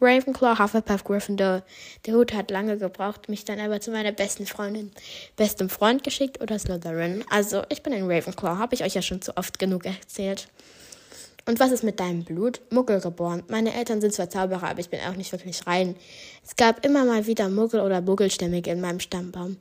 Ravenclaw, 0.00 0.58
Hufflepuff, 0.58 1.04
Gryffindor. 1.04 1.62
Der 2.06 2.14
Hut 2.14 2.32
hat 2.32 2.50
lange 2.50 2.76
gebraucht, 2.78 3.28
mich 3.28 3.44
dann 3.44 3.60
aber 3.60 3.80
zu 3.80 3.90
meiner 3.90 4.12
besten 4.12 4.46
Freundin, 4.46 4.90
bestem 5.36 5.68
Freund 5.68 6.02
geschickt 6.04 6.40
oder 6.40 6.58
Slytherin. 6.58 7.24
Also, 7.30 7.62
ich 7.68 7.82
bin 7.82 7.92
ein 7.92 8.10
Ravenclaw, 8.10 8.58
habe 8.58 8.74
ich 8.74 8.84
euch 8.84 8.94
ja 8.94 9.02
schon 9.02 9.22
zu 9.22 9.36
oft 9.36 9.58
genug 9.58 9.84
erzählt. 9.86 10.48
Und 11.46 11.60
was 11.60 11.72
ist 11.72 11.84
mit 11.84 12.00
deinem 12.00 12.24
Blut? 12.24 12.62
Muggel 12.70 13.00
geboren. 13.00 13.42
Meine 13.48 13.74
Eltern 13.74 14.00
sind 14.00 14.14
zwar 14.14 14.30
Zauberer, 14.30 14.68
aber 14.68 14.80
ich 14.80 14.88
bin 14.88 15.00
auch 15.00 15.14
nicht 15.14 15.32
wirklich 15.32 15.66
rein. 15.66 15.94
Es 16.46 16.56
gab 16.56 16.84
immer 16.86 17.04
mal 17.04 17.26
wieder 17.26 17.48
Muggel 17.50 17.80
oder 17.80 18.00
Muggelstämmige 18.00 18.70
in 18.70 18.80
meinem 18.80 19.00
Stammbaum. 19.00 19.58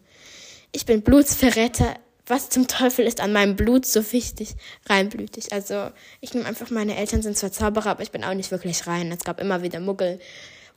Ich 0.72 0.86
bin 0.86 1.02
Blutsverräter. 1.02 1.96
Was 2.26 2.50
zum 2.50 2.68
Teufel 2.68 3.06
ist 3.06 3.20
an 3.20 3.34
meinem 3.34 3.58
Blut 3.58 3.86
so 3.86 4.14
wichtig? 4.14 4.56
Reinblütig. 4.88 5.52
Also, 5.52 5.90
ich 6.22 6.34
nehme 6.34 6.46
einfach, 6.46 6.70
meine 6.70 6.96
Eltern 6.96 7.22
sind 7.22 7.38
zwar 7.38 7.52
Zauberer, 7.52 7.92
aber 7.92 8.04
ich 8.04 8.12
bin 8.12 8.24
auch 8.24 8.34
nicht 8.34 8.52
wirklich 8.52 8.88
rein. 8.88 9.12
Es 9.12 9.26
gab 9.26 9.42
immer 9.42 9.62
wieder 9.62 9.82
Muggel 9.82 10.20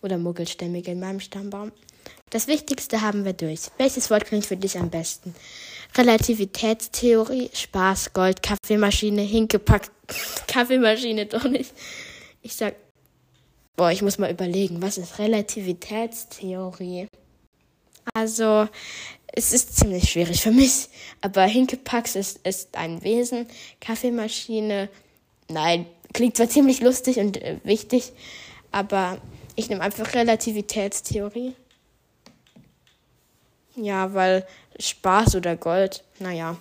oder 0.02 0.18
Muggelstämmige 0.18 0.90
in 0.90 1.00
meinem 1.00 1.20
Stammbaum. 1.20 1.70
Das 2.30 2.48
Wichtigste 2.48 3.00
haben 3.00 3.24
wir 3.24 3.32
durch. 3.32 3.68
Welches 3.78 4.10
Wort 4.10 4.24
klingt 4.24 4.46
für 4.46 4.56
dich 4.56 4.76
am 4.76 4.90
besten? 4.90 5.34
Relativitätstheorie, 5.96 7.50
Spaß, 7.52 8.12
Gold, 8.12 8.42
Kaffeemaschine, 8.42 9.22
hingepackt. 9.22 9.92
Kaffeemaschine 10.48 11.26
doch 11.26 11.44
nicht. 11.44 11.72
Ich 12.42 12.56
sag, 12.56 12.74
boah, 13.76 13.92
ich 13.92 14.02
muss 14.02 14.18
mal 14.18 14.30
überlegen, 14.30 14.82
was 14.82 14.98
ist 14.98 15.20
Relativitätstheorie? 15.20 17.06
Also, 18.14 18.68
es 19.32 19.52
ist 19.52 19.76
ziemlich 19.76 20.10
schwierig 20.10 20.40
für 20.40 20.50
mich, 20.50 20.88
aber 21.20 21.42
Hinkepax 21.44 22.16
ist, 22.16 22.46
ist 22.46 22.76
ein 22.76 23.02
Wesen. 23.02 23.46
Kaffeemaschine, 23.80 24.88
nein, 25.48 25.86
klingt 26.12 26.36
zwar 26.36 26.48
ziemlich 26.48 26.80
lustig 26.80 27.18
und 27.18 27.42
äh, 27.42 27.58
wichtig, 27.64 28.12
aber 28.72 29.18
ich 29.54 29.68
nehme 29.68 29.82
einfach 29.82 30.14
Relativitätstheorie. 30.14 31.54
Ja, 33.76 34.14
weil 34.14 34.46
Spaß 34.78 35.36
oder 35.36 35.56
Gold, 35.56 36.02
naja. 36.18 36.56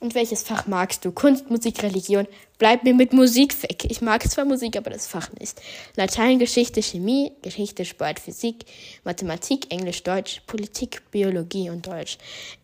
Und 0.00 0.14
welches 0.14 0.42
Fach 0.42 0.66
magst 0.66 1.04
du? 1.04 1.12
Kunst, 1.12 1.50
Musik, 1.50 1.82
Religion? 1.82 2.26
Bleib 2.56 2.84
mir 2.84 2.94
mit 2.94 3.12
Musik 3.12 3.62
weg. 3.62 3.84
Ich 3.84 4.00
mag 4.00 4.26
zwar 4.28 4.46
Musik, 4.46 4.78
aber 4.78 4.88
das 4.88 5.06
Fach 5.06 5.30
nicht. 5.38 5.60
Latein, 5.94 6.38
Geschichte, 6.38 6.82
Chemie, 6.82 7.32
Geschichte, 7.42 7.84
Sport, 7.84 8.18
Physik, 8.18 8.64
Mathematik, 9.04 9.70
Englisch, 9.70 10.02
Deutsch, 10.02 10.40
Politik, 10.46 11.02
Biologie 11.10 11.68
und 11.68 11.86
Deutsch. 11.86 12.16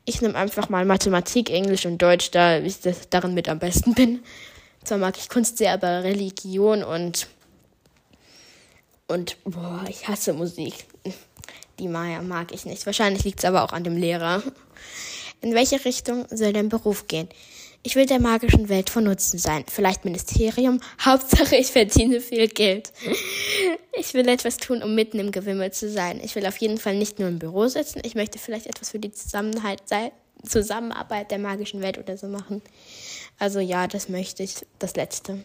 Ich 0.06 0.22
nehme 0.22 0.34
einfach 0.34 0.70
mal 0.70 0.86
Mathematik, 0.86 1.50
Englisch 1.50 1.84
und 1.84 2.00
Deutsch, 2.00 2.30
da 2.30 2.58
ich 2.58 2.80
das 2.80 3.10
darin 3.10 3.34
mit 3.34 3.50
am 3.50 3.58
besten 3.58 3.92
bin. 3.92 4.20
Zwar 4.82 4.96
mag 4.96 5.18
ich 5.18 5.28
Kunst 5.28 5.58
sehr, 5.58 5.74
aber 5.74 6.04
Religion 6.04 6.82
und 6.82 7.28
und 9.08 9.36
boah, 9.44 9.84
ich 9.88 10.08
hasse 10.08 10.32
Musik. 10.32 10.86
Die 11.78 11.88
Maya 11.88 12.22
mag 12.22 12.52
ich 12.52 12.64
nicht. 12.64 12.86
Wahrscheinlich 12.86 13.24
liegt 13.24 13.40
es 13.40 13.44
aber 13.44 13.62
auch 13.62 13.72
an 13.72 13.84
dem 13.84 13.96
Lehrer. 13.96 14.42
In 15.40 15.54
welche 15.54 15.84
Richtung 15.84 16.26
soll 16.30 16.52
dein 16.52 16.68
Beruf 16.68 17.08
gehen? 17.08 17.28
Ich 17.82 17.94
will 17.94 18.06
der 18.06 18.18
magischen 18.18 18.68
Welt 18.68 18.90
von 18.90 19.04
Nutzen 19.04 19.38
sein. 19.38 19.64
Vielleicht 19.70 20.04
Ministerium. 20.04 20.80
Hauptsache, 21.04 21.54
ich 21.54 21.68
verdiene 21.68 22.20
viel 22.20 22.48
Geld. 22.48 22.92
Ich 23.98 24.12
will 24.12 24.28
etwas 24.28 24.58
tun, 24.58 24.82
um 24.82 24.94
mitten 24.94 25.18
im 25.18 25.30
Gewimmel 25.32 25.70
zu 25.72 25.90
sein. 25.90 26.20
Ich 26.22 26.34
will 26.36 26.44
auf 26.44 26.58
jeden 26.58 26.76
Fall 26.76 26.96
nicht 26.96 27.18
nur 27.18 27.28
im 27.28 27.38
Büro 27.38 27.66
sitzen. 27.66 28.02
Ich 28.04 28.14
möchte 28.14 28.38
vielleicht 28.38 28.66
etwas 28.66 28.90
für 28.90 28.98
die 28.98 29.10
Zusammenarbeit 29.10 29.80
der 31.30 31.38
magischen 31.38 31.80
Welt 31.80 31.96
oder 31.96 32.18
so 32.18 32.26
machen. 32.26 32.60
Also 33.38 33.58
ja, 33.58 33.86
das 33.86 34.10
möchte 34.10 34.42
ich. 34.42 34.56
Das 34.78 34.96
Letzte. 34.96 35.42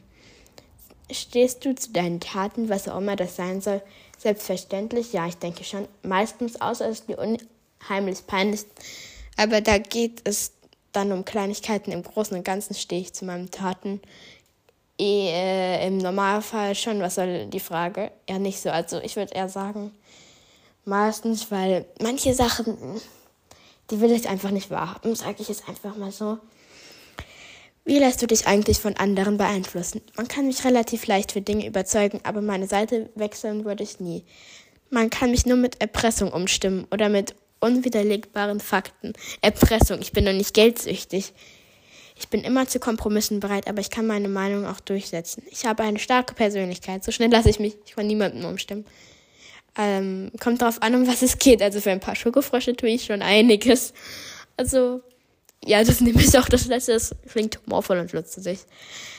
Stehst 1.09 1.63
du 1.63 1.73
zu 1.75 1.91
deinen 1.91 2.19
Taten, 2.19 2.67
was 2.67 2.89
auch 2.89 2.97
immer 2.97 3.15
das 3.15 3.37
sein 3.37 3.61
soll? 3.61 3.81
Selbstverständlich, 4.17 5.13
ja, 5.13 5.27
ich 5.27 5.37
denke 5.37 5.63
schon. 5.63 5.87
Meistens, 6.03 6.59
außer 6.59 6.89
es 6.89 6.99
ist 6.99 7.07
mir 7.07 7.17
unheimlich 7.17 8.27
peinlich. 8.27 8.65
Aber 9.37 9.61
da 9.61 9.77
geht 9.77 10.21
es 10.23 10.53
dann 10.91 11.11
um 11.11 11.25
Kleinigkeiten. 11.25 11.91
Im 11.91 12.03
Großen 12.03 12.35
und 12.37 12.43
Ganzen 12.43 12.73
stehe 12.73 13.01
ich 13.01 13.13
zu 13.13 13.25
meinen 13.25 13.51
Taten. 13.51 14.01
Äh, 14.99 15.87
Im 15.87 15.97
Normalfall 15.97 16.75
schon, 16.75 16.99
was 16.99 17.15
soll 17.15 17.47
die 17.47 17.59
Frage? 17.59 18.11
Ja, 18.29 18.39
nicht 18.39 18.61
so. 18.61 18.69
Also 18.69 18.99
ich 18.99 19.15
würde 19.15 19.33
eher 19.33 19.49
sagen, 19.49 19.91
meistens, 20.85 21.49
weil 21.49 21.85
manche 21.99 22.33
Sachen, 22.33 23.01
die 23.89 23.99
will 23.99 24.11
ich 24.11 24.29
einfach 24.29 24.51
nicht 24.51 24.69
wahrhaben, 24.69 25.15
sage 25.15 25.37
ich 25.39 25.49
es 25.49 25.67
einfach 25.67 25.95
mal 25.95 26.11
so. 26.11 26.37
Wie 27.83 27.97
lässt 27.97 28.21
du 28.21 28.27
dich 28.27 28.45
eigentlich 28.45 28.79
von 28.79 28.95
anderen 28.97 29.37
beeinflussen? 29.37 30.01
Man 30.15 30.27
kann 30.27 30.45
mich 30.45 30.63
relativ 30.63 31.07
leicht 31.07 31.31
für 31.31 31.41
Dinge 31.41 31.65
überzeugen, 31.65 32.19
aber 32.23 32.41
meine 32.41 32.67
Seite 32.67 33.09
wechseln 33.15 33.65
würde 33.65 33.83
ich 33.83 33.99
nie. 33.99 34.23
Man 34.91 35.09
kann 35.09 35.31
mich 35.31 35.47
nur 35.47 35.57
mit 35.57 35.81
Erpressung 35.81 36.31
umstimmen 36.31 36.85
oder 36.91 37.09
mit 37.09 37.33
unwiderlegbaren 37.61 38.59
Fakten. 38.59 39.13
Erpressung, 39.41 39.99
ich 40.01 40.11
bin 40.11 40.25
doch 40.25 40.33
nicht 40.33 40.53
geldsüchtig. 40.53 41.33
Ich 42.17 42.27
bin 42.29 42.43
immer 42.43 42.67
zu 42.67 42.79
Kompromissen 42.79 43.39
bereit, 43.39 43.67
aber 43.67 43.79
ich 43.79 43.89
kann 43.89 44.05
meine 44.05 44.27
Meinung 44.27 44.67
auch 44.67 44.79
durchsetzen. 44.79 45.43
Ich 45.49 45.65
habe 45.65 45.83
eine 45.83 45.97
starke 45.97 46.35
Persönlichkeit. 46.35 47.03
So 47.03 47.11
schnell 47.11 47.31
lasse 47.31 47.49
ich 47.49 47.59
mich 47.59 47.77
von 47.95 48.05
niemandem 48.05 48.45
umstimmen. 48.45 48.85
Ähm, 49.77 50.31
kommt 50.39 50.61
darauf 50.61 50.81
an, 50.81 50.93
um 50.95 51.07
was 51.07 51.21
es 51.21 51.37
geht. 51.37 51.61
Also 51.61 51.79
für 51.79 51.91
ein 51.91 51.99
paar 51.99 52.15
Schokofrösche 52.15 52.75
tue 52.75 52.89
ich 52.89 53.05
schon 53.05 53.21
einiges. 53.21 53.93
Also, 54.57 55.01
ja, 55.63 55.83
das 55.83 56.01
nehme 56.01 56.21
ich 56.21 56.37
auch 56.37 56.49
das 56.49 56.65
letzte. 56.65 56.93
Das 56.93 57.15
klingt 57.27 57.59
humorvoll 57.65 57.99
und 57.99 58.11
lustig. 58.11 58.59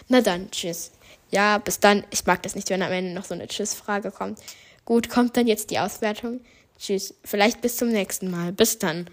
Na 0.08 0.20
dann, 0.20 0.50
tschüss. 0.50 0.92
Ja, 1.30 1.58
bis 1.58 1.80
dann. 1.80 2.04
Ich 2.10 2.26
mag 2.26 2.42
das 2.42 2.54
nicht, 2.54 2.68
wenn 2.70 2.82
am 2.82 2.92
Ende 2.92 3.14
noch 3.14 3.24
so 3.24 3.34
eine 3.34 3.48
Tschüss-Frage 3.48 4.10
kommt. 4.10 4.38
Gut, 4.84 5.08
kommt 5.08 5.36
dann 5.36 5.46
jetzt 5.46 5.70
die 5.70 5.78
Auswertung. 5.78 6.40
Tschüss. 6.82 7.14
Vielleicht 7.24 7.60
bis 7.60 7.76
zum 7.76 7.90
nächsten 7.90 8.28
Mal. 8.28 8.52
Bis 8.52 8.78
dann. 8.78 9.06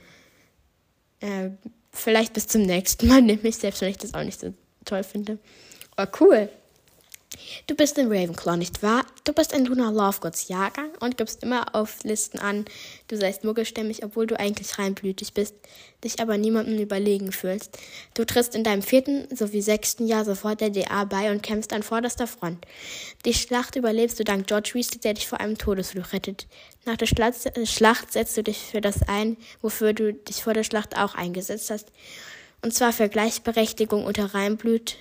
Äh, 1.20 1.52
vielleicht 1.92 2.34
bis 2.34 2.48
zum 2.48 2.64
nächsten 2.64 3.08
Mal, 3.08 3.22
nämlich 3.22 3.58
selbst 3.58 3.82
wenn 3.82 3.92
ich 3.92 3.98
das 3.98 4.16
auch 4.16 4.24
nicht 4.24 4.40
so 4.40 4.54
toll 4.86 5.04
finde. 5.04 5.38
Oh, 5.96 6.06
cool. 6.20 6.50
Du 7.68 7.76
bist 7.76 7.98
ein 8.00 8.12
Ravenclaw, 8.12 8.58
nicht 8.58 8.84
wahr? 8.84 9.06
Du 9.24 9.34
bist 9.34 9.54
ein 9.54 9.66
Luna 9.66 9.90
Lovegoods 9.90 10.48
Jahrgang 10.48 10.90
und 11.00 11.18
gibst 11.18 11.44
immer 11.44 11.76
auf 11.76 12.04
Listen 12.04 12.40
an, 12.40 12.66
du 13.08 13.18
seist 13.18 13.44
muggelstämmig, 13.44 14.04
obwohl 14.04 14.28
du 14.28 14.40
eigentlich 14.40 14.78
reinblütig 14.78 15.34
bist, 15.34 15.56
dich 16.04 16.20
aber 16.20 16.38
niemandem 16.38 16.80
überlegen 16.80 17.32
fühlst. 17.32 17.78
Du 18.14 18.26
trittst 18.26 18.56
in 18.56 18.64
deinem 18.64 18.82
vierten 18.82 19.28
sowie 19.36 19.62
sechsten 19.62 20.08
Jahr 20.08 20.26
sofort 20.26 20.62
der 20.62 20.70
DA 20.70 21.04
bei 21.06 21.32
und 21.32 21.44
kämpfst 21.44 21.74
an 21.74 21.84
vorderster 21.84 22.28
Front. 22.28 22.66
Die 23.26 23.34
Schlacht 23.34 23.76
überlebst 23.76 24.20
du 24.20 24.24
dank 24.24 24.48
George 24.48 24.72
Weasley, 24.74 25.00
der 25.00 25.14
dich 25.14 25.28
vor 25.28 25.40
einem 25.40 25.58
Todesfluch 25.58 26.14
rettet. 26.14 26.48
Nach 26.86 26.98
der 26.98 27.08
Schlacht 27.08 28.14
setzt 28.14 28.38
du 28.38 28.44
dich 28.44 28.58
für 28.58 28.82
das 28.82 29.08
ein, 29.08 29.38
wofür 29.62 29.94
du 29.94 30.14
dich 30.14 30.44
vor 30.44 30.54
der 30.54 30.64
Schlacht 30.64 30.98
auch 30.98 31.16
eingesetzt 31.16 31.70
hast 31.70 31.92
und 32.62 32.74
zwar 32.74 32.92
für 32.92 33.08
Gleichberechtigung 33.08 34.06
unter 34.06 34.34
Reinblüt 34.34 34.98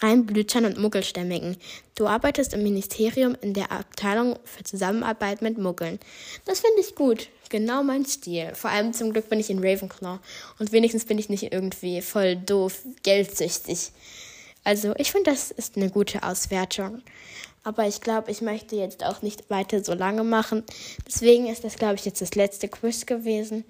Reinblütern 0.00 0.64
und 0.64 0.78
Muggelstämmigen. 0.78 1.56
Du 1.96 2.06
arbeitest 2.06 2.54
im 2.54 2.62
Ministerium 2.62 3.36
in 3.40 3.54
der 3.54 3.72
Abteilung 3.72 4.38
für 4.44 4.62
Zusammenarbeit 4.62 5.42
mit 5.42 5.58
Muggeln. 5.58 5.98
Das 6.44 6.60
finde 6.60 6.80
ich 6.80 6.94
gut. 6.94 7.28
Genau 7.50 7.82
mein 7.82 8.04
Stil. 8.04 8.52
Vor 8.54 8.70
allem 8.70 8.92
zum 8.92 9.12
Glück 9.12 9.28
bin 9.28 9.40
ich 9.40 9.50
in 9.50 9.64
Ravenclaw. 9.64 10.18
Und 10.58 10.72
wenigstens 10.72 11.04
bin 11.04 11.18
ich 11.18 11.28
nicht 11.28 11.52
irgendwie 11.52 12.00
voll 12.00 12.36
doof, 12.36 12.82
geldsüchtig. 13.02 13.90
Also, 14.64 14.94
ich 14.96 15.12
finde, 15.12 15.30
das 15.30 15.50
ist 15.50 15.76
eine 15.76 15.90
gute 15.90 16.22
Auswertung. 16.22 17.02
Aber 17.64 17.86
ich 17.86 18.00
glaube, 18.00 18.30
ich 18.30 18.40
möchte 18.40 18.76
jetzt 18.76 19.04
auch 19.04 19.22
nicht 19.22 19.50
weiter 19.50 19.82
so 19.82 19.94
lange 19.94 20.24
machen. 20.24 20.64
Deswegen 21.06 21.46
ist 21.46 21.64
das, 21.64 21.76
glaube 21.76 21.94
ich, 21.94 22.04
jetzt 22.04 22.20
das 22.20 22.34
letzte 22.34 22.68
Quiz 22.68 23.06
gewesen. 23.06 23.64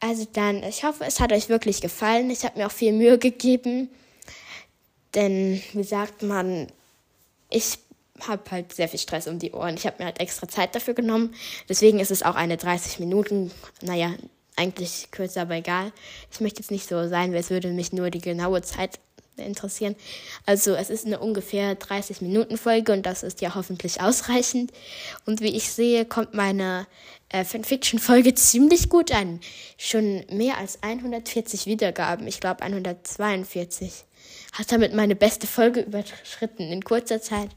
Also 0.00 0.26
dann, 0.32 0.62
ich 0.62 0.84
hoffe, 0.84 1.04
es 1.04 1.20
hat 1.20 1.32
euch 1.32 1.48
wirklich 1.48 1.80
gefallen. 1.80 2.30
Ich 2.30 2.44
habe 2.44 2.58
mir 2.58 2.66
auch 2.66 2.72
viel 2.72 2.92
Mühe 2.92 3.18
gegeben. 3.18 3.88
Denn, 5.14 5.62
wie 5.72 5.84
sagt 5.84 6.22
man, 6.22 6.66
ich 7.50 7.78
habe 8.20 8.50
halt 8.50 8.72
sehr 8.72 8.88
viel 8.88 8.98
Stress 8.98 9.26
um 9.26 9.38
die 9.38 9.52
Ohren. 9.52 9.76
Ich 9.76 9.86
habe 9.86 9.96
mir 9.98 10.06
halt 10.06 10.20
extra 10.20 10.48
Zeit 10.48 10.74
dafür 10.74 10.94
genommen. 10.94 11.34
Deswegen 11.68 12.00
ist 12.00 12.10
es 12.10 12.22
auch 12.22 12.34
eine 12.34 12.56
30 12.56 12.98
Minuten, 13.00 13.50
naja, 13.80 14.14
eigentlich 14.56 15.08
kürzer, 15.10 15.42
aber 15.42 15.54
egal. 15.54 15.92
Ich 16.30 16.40
möchte 16.40 16.60
jetzt 16.60 16.70
nicht 16.70 16.88
so 16.88 17.08
sein, 17.08 17.34
als 17.34 17.50
würde 17.50 17.68
mich 17.68 17.92
nur 17.92 18.10
die 18.10 18.20
genaue 18.20 18.62
Zeit 18.62 19.00
interessieren. 19.36 19.96
Also 20.46 20.74
es 20.74 20.90
ist 20.90 21.06
eine 21.06 21.18
ungefähr 21.18 21.74
30 21.74 22.20
Minuten 22.20 22.56
Folge 22.56 22.92
und 22.92 23.04
das 23.04 23.22
ist 23.22 23.40
ja 23.40 23.54
hoffentlich 23.54 24.00
ausreichend. 24.00 24.72
Und 25.26 25.40
wie 25.40 25.56
ich 25.56 25.70
sehe, 25.70 26.04
kommt 26.04 26.34
meine 26.34 26.86
äh, 27.28 27.44
Fanfiction-Folge 27.44 28.34
ziemlich 28.34 28.88
gut 28.88 29.12
an. 29.12 29.40
Schon 29.76 30.24
mehr 30.30 30.58
als 30.58 30.82
140 30.82 31.66
Wiedergaben, 31.66 32.26
ich 32.26 32.40
glaube 32.40 32.62
142. 32.62 34.04
Hat 34.52 34.70
damit 34.70 34.94
meine 34.94 35.16
beste 35.16 35.46
Folge 35.46 35.80
überschritten 35.80 36.70
in 36.70 36.84
kurzer 36.84 37.20
Zeit. 37.20 37.50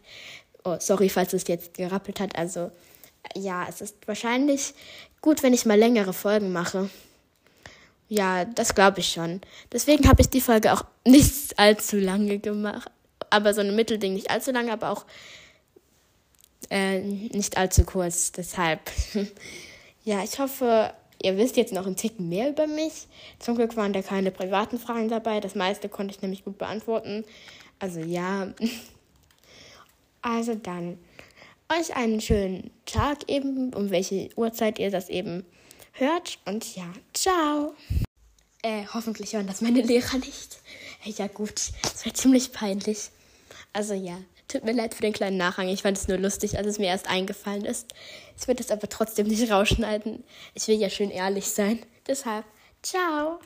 Oh, 0.63 0.77
sorry, 0.79 1.09
falls 1.09 1.33
es 1.33 1.47
jetzt 1.47 1.75
gerappelt 1.75 2.19
hat. 2.19 2.35
Also 2.35 2.71
ja, 3.35 3.67
es 3.69 3.81
ist 3.81 3.95
wahrscheinlich 4.07 4.73
gut, 5.21 5.43
wenn 5.43 5.53
ich 5.53 5.65
mal 5.65 5.77
längere 5.77 6.13
Folgen 6.13 6.51
mache. 6.51 6.89
Ja, 8.10 8.46
das 8.46 8.74
glaube 8.74 9.02
ich 9.02 9.10
schon. 9.12 9.41
Deswegen 9.72 10.08
habe 10.08 10.22
ich 10.22 10.30
die 10.30 10.41
Folge 10.41 10.74
auch 10.74 10.86
nicht 11.06 11.58
allzu 11.60 11.98
lange 11.98 12.39
gemacht. 12.39 12.91
Aber 13.30 13.54
so 13.54 13.62
ein 13.62 13.76
Mittelding 13.76 14.13
nicht 14.13 14.32
allzu 14.32 14.52
lange, 14.52 14.72
aber 14.72 14.91
auch 14.91 15.06
äh, 16.70 17.00
nicht 17.00 17.58
allzu 17.58 17.84
kurz. 17.84 18.32
Deshalb, 18.32 18.80
ja, 20.06 20.24
ich 20.24 20.39
hoffe, 20.39 20.93
ihr 21.22 21.38
wisst 21.38 21.58
jetzt 21.58 21.74
noch 21.74 21.86
einen 21.86 21.98
Ticken 21.98 22.30
mehr 22.30 22.50
über 22.50 22.67
mich. 22.67 23.08
Zum 23.39 23.56
Glück 23.56 23.76
waren 23.76 23.91
da 23.91 24.02
keine 24.02 24.32
privaten 24.32 24.80
Fragen 24.80 25.10
dabei. 25.10 25.41
Das 25.41 25.56
meiste 25.56 25.89
konnte 25.89 26.15
ich 26.15 26.22
nämlich 26.22 26.46
gut 26.46 26.58
beantworten. 26.58 27.26
Also 27.80 28.00
ja. 28.00 28.54
Also 30.24 30.56
dann, 30.56 30.98
euch 31.72 31.96
einen 31.96 32.20
schönen 32.20 32.72
Tag 32.86 33.30
eben, 33.30 33.74
um 33.74 33.91
welche 33.91 34.30
Uhrzeit 34.36 34.78
ihr 34.78 34.91
das 34.91 35.08
eben 35.08 35.46
hört. 35.99 36.39
Und 36.45 36.75
ja, 36.75 36.91
ciao. 37.13 37.75
Äh, 38.62 38.83
hoffentlich 38.93 39.33
hören 39.33 39.47
das 39.47 39.62
meine 39.62 39.81
Lehrer 39.81 40.17
nicht. 40.17 40.60
Ja 41.03 41.27
gut, 41.27 41.71
das 41.83 42.05
wäre 42.05 42.13
ziemlich 42.13 42.51
peinlich. 42.51 43.10
Also 43.71 43.93
ja, 43.93 44.17
tut 44.47 44.63
mir 44.63 44.73
leid 44.73 44.93
für 44.93 45.01
den 45.01 45.13
kleinen 45.13 45.38
Nachhang. 45.38 45.69
Ich 45.69 45.83
fand 45.83 45.97
es 45.97 46.07
nur 46.07 46.17
lustig, 46.17 46.57
als 46.57 46.67
es 46.67 46.79
mir 46.79 46.88
erst 46.88 47.07
eingefallen 47.07 47.65
ist. 47.65 47.93
Ich 48.39 48.47
würde 48.47 48.63
es 48.63 48.71
aber 48.71 48.89
trotzdem 48.89 49.27
nicht 49.27 49.51
rausschneiden. 49.51 50.23
Ich 50.53 50.67
will 50.67 50.79
ja 50.79 50.89
schön 50.89 51.12
ehrlich 51.12 51.47
sein. 51.47 51.86
Deshalb, 52.07 52.45
ciao. 52.81 53.39